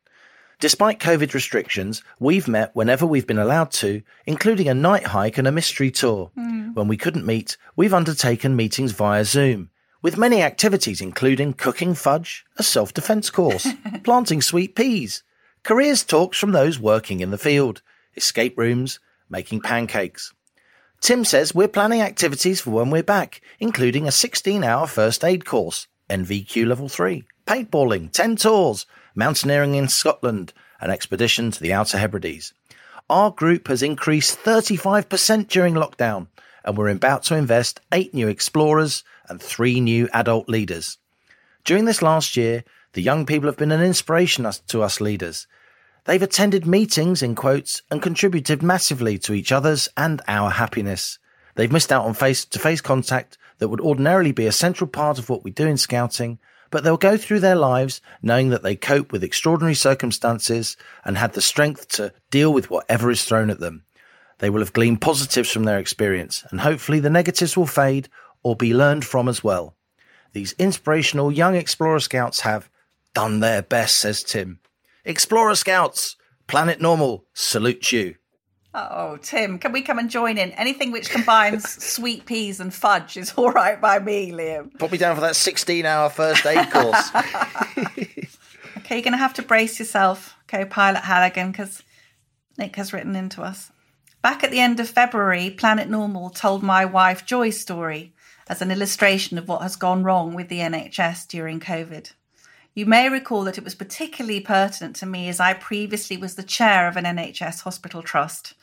[0.61, 5.49] Despite COVID restrictions, we've met whenever we've been allowed to, including a night hike and
[5.49, 6.31] a mystery tour.
[6.39, 6.77] Mm.
[6.77, 9.71] When we couldn't meet, we've undertaken meetings via Zoom,
[10.01, 13.67] with many activities including cooking fudge, a self defense course,
[14.05, 15.25] planting sweet peas,
[15.65, 17.83] careers talks from those working in the field,
[18.15, 20.33] escape rooms, making pancakes.
[21.01, 25.45] Tim says we're planning activities for when we're back, including a 16 hour first aid
[25.45, 28.85] course, NVQ level 3, paintballing, 10 tours,
[29.15, 32.53] mountaineering in Scotland, an expedition to the Outer Hebrides.
[33.09, 36.27] Our group has increased 35% during lockdown,
[36.65, 40.99] and we're about to invest eight new explorers and three new adult leaders.
[41.65, 45.47] During this last year, the young people have been an inspiration to us leaders.
[46.09, 51.19] They've attended meetings, in quotes, and contributed massively to each other's and our happiness.
[51.55, 55.19] They've missed out on face to face contact that would ordinarily be a central part
[55.19, 56.39] of what we do in scouting,
[56.71, 61.35] but they'll go through their lives knowing that they cope with extraordinary circumstances and had
[61.35, 63.85] the strength to deal with whatever is thrown at them.
[64.39, 68.09] They will have gleaned positives from their experience, and hopefully the negatives will fade
[68.43, 69.77] or be learned from as well.
[70.33, 72.71] These inspirational young Explorer Scouts have
[73.13, 74.61] done their best, says Tim.
[75.09, 76.17] Explorer Scouts,
[76.49, 78.17] Planet Normal, salute you.
[78.75, 80.51] Oh, Tim, can we come and join in?
[80.53, 84.79] Anything which combines sweet peas and fudge is all right by me, Liam.
[84.79, 87.11] Put me down for that 16 hour first aid course.
[88.77, 91.83] Okay, you're going to have to brace yourself, co pilot Halligan, because
[92.57, 93.71] Nick has written into us.
[94.23, 98.15] Back at the end of February, Planet Normal told my wife Joy's story
[98.47, 102.13] as an illustration of what has gone wrong with the NHS during COVID.
[102.79, 106.45] You may recall that it was particularly pertinent to me as I previously was the
[106.45, 108.55] chair of an NHS hospital trust.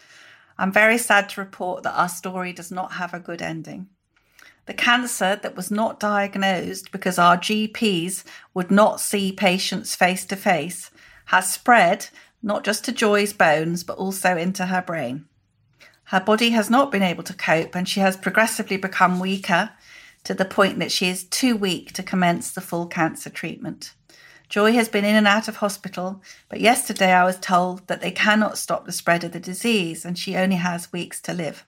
[0.57, 3.89] I'm very sad to report that our story does not have a good ending.
[4.68, 10.38] The cancer that was not diagnosed because our GPs would not see patients face to
[10.38, 10.91] face
[11.26, 12.07] has spread
[12.41, 15.26] not just to Joy's bones but also into her brain.
[16.05, 19.72] Her body has not been able to cope and she has progressively become weaker
[20.24, 23.93] to the point that she is too weak to commence the full cancer treatment.
[24.49, 28.11] Joy has been in and out of hospital, but yesterday I was told that they
[28.11, 31.65] cannot stop the spread of the disease and she only has weeks to live.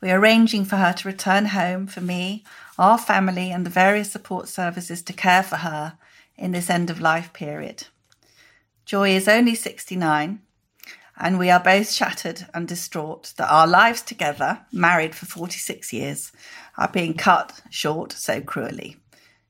[0.00, 2.44] We are arranging for her to return home for me,
[2.78, 5.98] our family, and the various support services to care for her
[6.36, 7.88] in this end of life period.
[8.84, 10.40] Joy is only 69,
[11.16, 16.32] and we are both shattered and distraught that our lives together, married for 46 years,
[16.76, 18.96] are being cut short so cruelly.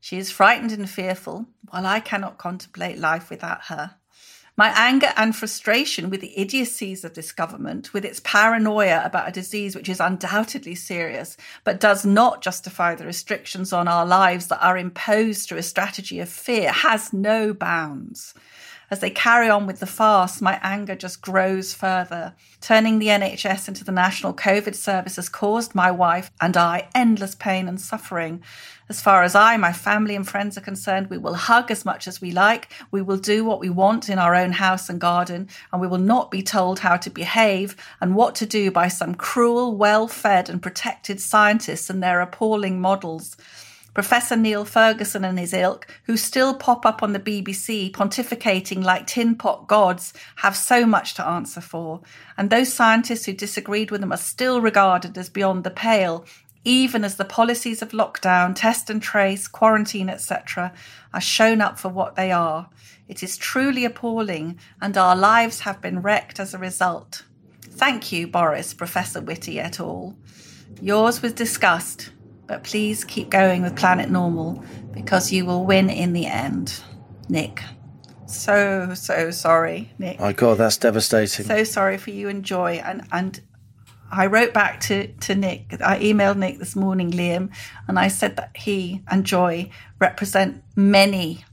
[0.00, 3.96] She is frightened and fearful, while I cannot contemplate life without her.
[4.58, 9.32] My anger and frustration with the idiocies of this government, with its paranoia about a
[9.32, 14.60] disease which is undoubtedly serious, but does not justify the restrictions on our lives that
[14.60, 18.34] are imposed through a strategy of fear, has no bounds.
[18.90, 22.34] As they carry on with the farce, my anger just grows further.
[22.60, 27.34] Turning the NHS into the National COVID Service has caused my wife and I endless
[27.34, 28.42] pain and suffering.
[28.88, 32.08] As far as I, my family, and friends are concerned, we will hug as much
[32.08, 32.72] as we like.
[32.90, 35.98] We will do what we want in our own house and garden, and we will
[35.98, 40.48] not be told how to behave and what to do by some cruel, well fed,
[40.48, 43.36] and protected scientists and their appalling models.
[43.92, 49.06] Professor Neil Ferguson and his ilk, who still pop up on the BBC pontificating like
[49.06, 52.00] tin pot gods, have so much to answer for.
[52.38, 56.24] And those scientists who disagreed with them are still regarded as beyond the pale,
[56.64, 60.72] even as the policies of lockdown, test and trace, quarantine, etc.,
[61.14, 62.68] are shown up for what they are.
[63.08, 67.24] It is truly appalling, and our lives have been wrecked as a result.
[67.62, 70.16] Thank you, Boris, Professor Whitty et al.
[70.80, 72.10] Yours was disgust,
[72.46, 76.82] but please keep going with Planet Normal because you will win in the end.
[77.28, 77.62] Nick.
[78.26, 80.20] So, so sorry, Nick.
[80.20, 81.46] My God, that's devastating.
[81.46, 82.82] So sorry for you and Joy.
[82.84, 83.40] And, and
[84.10, 85.80] I wrote back to, to Nick.
[85.80, 87.50] I emailed Nick this morning, Liam,
[87.86, 91.44] and I said that he and Joy represent many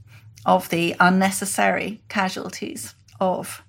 [0.44, 3.62] of the unnecessary casualties of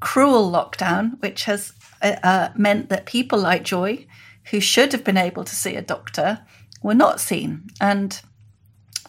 [0.00, 1.72] cruel lockdown, which has
[2.02, 4.06] uh, uh, meant that people like Joy,
[4.50, 6.40] who should have been able to see a doctor,
[6.82, 7.68] were not seen.
[7.80, 8.20] And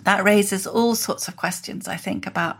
[0.03, 2.57] that raises all sorts of questions, I think, about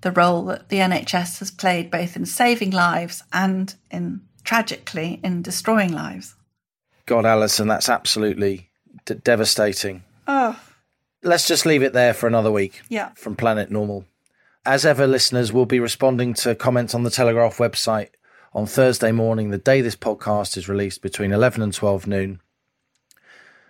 [0.00, 5.42] the role that the NHS has played both in saving lives and in tragically in
[5.42, 6.34] destroying lives.
[7.04, 8.70] God, Allison, that's absolutely
[9.04, 10.04] d- devastating.
[10.26, 10.58] Oh,
[11.22, 12.80] Let's just leave it there for another week.
[12.88, 13.10] Yeah.
[13.14, 14.06] From Planet Normal.
[14.64, 18.08] As ever, listeners we'll be responding to comments on the Telegraph website
[18.54, 22.40] on Thursday morning, the day this podcast is released between 11 and 12 noon.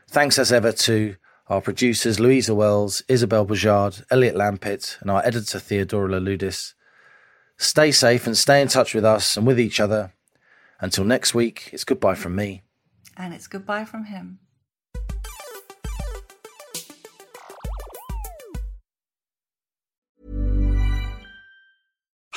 [0.06, 1.16] Thanks as ever to
[1.48, 6.74] our producers Louisa Wells, Isabel Bouchard, Elliot Lampitt, and our editor Theodora Laludis.
[7.56, 10.12] Stay safe and stay in touch with us and with each other.
[10.80, 12.62] Until next week, it's goodbye from me.
[13.16, 14.38] and it's goodbye from him.